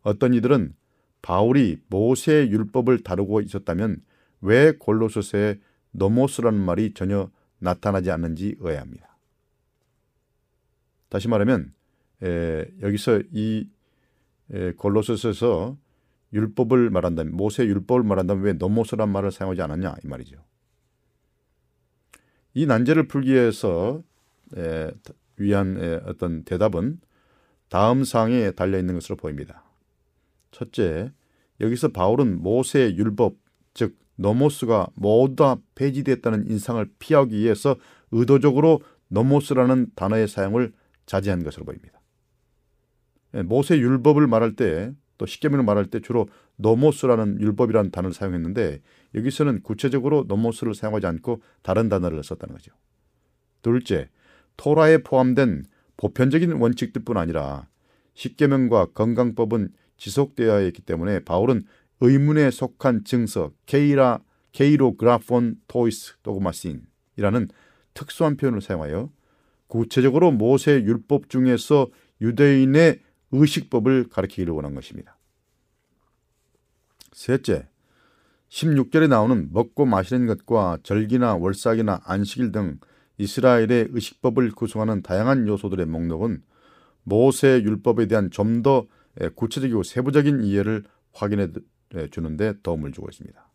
[0.03, 0.75] 어떤 이들은
[1.23, 4.03] 바울이 모세 율법을 다루고 있었다면
[4.43, 5.59] 왜 골로새서에
[5.93, 9.17] 노모스라는 말이 전혀 나타나지 않는지 의아합니다.
[11.09, 11.73] 다시 말하면
[12.23, 13.76] 에, 여기서 이 에,
[14.77, 15.77] 골로새서에서
[16.33, 20.37] 율법을 말한다면 모세 율법을 말한다면 왜 노모스란 말을 사용하지 않았냐 이 말이죠.
[22.55, 24.03] 이 난제를 풀기 위해서
[24.57, 24.91] 에,
[25.37, 27.01] 위한 에, 어떤 대답은
[27.69, 29.65] 다음 사항에 달려 있는 것으로 보입니다.
[30.53, 31.13] 첫째,
[31.61, 33.37] 여기서 바울은 모세 율법
[33.75, 37.77] 즉 노모스가 모두 다 폐지됐다는 인상을 피하기 위해서
[38.11, 40.73] 의도적으로 노모스라는 단어의 사용을
[41.05, 42.01] 자제한 것으로 보입니다.
[43.35, 48.81] 예, 모세 율법을 말할 때 또 십계명을 말할 때 주로 노모스라는 율법이라는 단어를 사용했는데
[49.15, 52.73] 여기서는 구체적으로 노모스를 사용하지 않고 다른 단어를 썼다는 거죠.
[53.63, 54.09] 둘째,
[54.57, 55.65] 토라에 포함된
[55.97, 57.69] 보편적인 원칙들뿐 아니라
[58.15, 61.65] 십계명과 건강법은 지속되어야 했기 때문에 바울은
[62.01, 64.21] 의문에 속한 증서 케이라
[64.53, 67.49] χειρόγραφον τοῖς δόγμασιν이라는
[67.95, 69.11] 특수한 표현을 사용하여
[69.67, 71.89] 구체적으로 모세 율법 중에서
[72.21, 73.01] 유대인의
[73.33, 75.19] 의식법을 가리키기를 원한 것입니다.
[77.13, 77.69] 셋째,
[78.49, 82.79] 16절에 나오는 먹고 마시는 것과 절기나 월삭이나 안식일 등
[83.19, 86.43] 이스라엘의 의식법을 구성하는 다양한 요소들의 목록은
[87.03, 88.87] 모세 율법에 대한 좀 더
[89.35, 91.49] 구체적이고 세부적인 이해를 확인해
[92.11, 93.51] 주는데 도움을 주고 있습니다.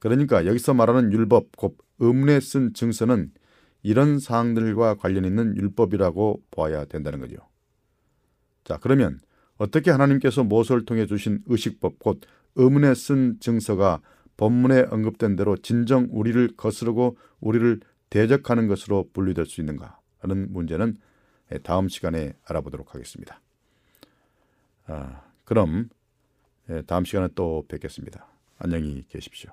[0.00, 3.30] 그러니까 여기서 말하는 율법, 곧 의문에 쓴 증서는
[3.84, 7.36] 이런 사항들과 관련 있는 율법이라고 보아야 된다는 거죠.
[8.64, 9.20] 자, 그러면
[9.56, 12.20] 어떻게 하나님께서 모세를 통해 주신 의식법, 곧
[12.56, 14.00] 의문에 쓴 증서가
[14.36, 20.96] 본문에 언급된 대로 진정 우리를 거스르고 우리를 대적하는 것으로 분류될 수 있는가 하는 문제는
[21.62, 23.40] 다음 시간에 알아보도록 하겠습니다.
[24.86, 25.88] 아, 그럼
[26.86, 28.26] 다음 시간에 또 뵙겠습니다.
[28.58, 29.52] 안녕히 계십시오.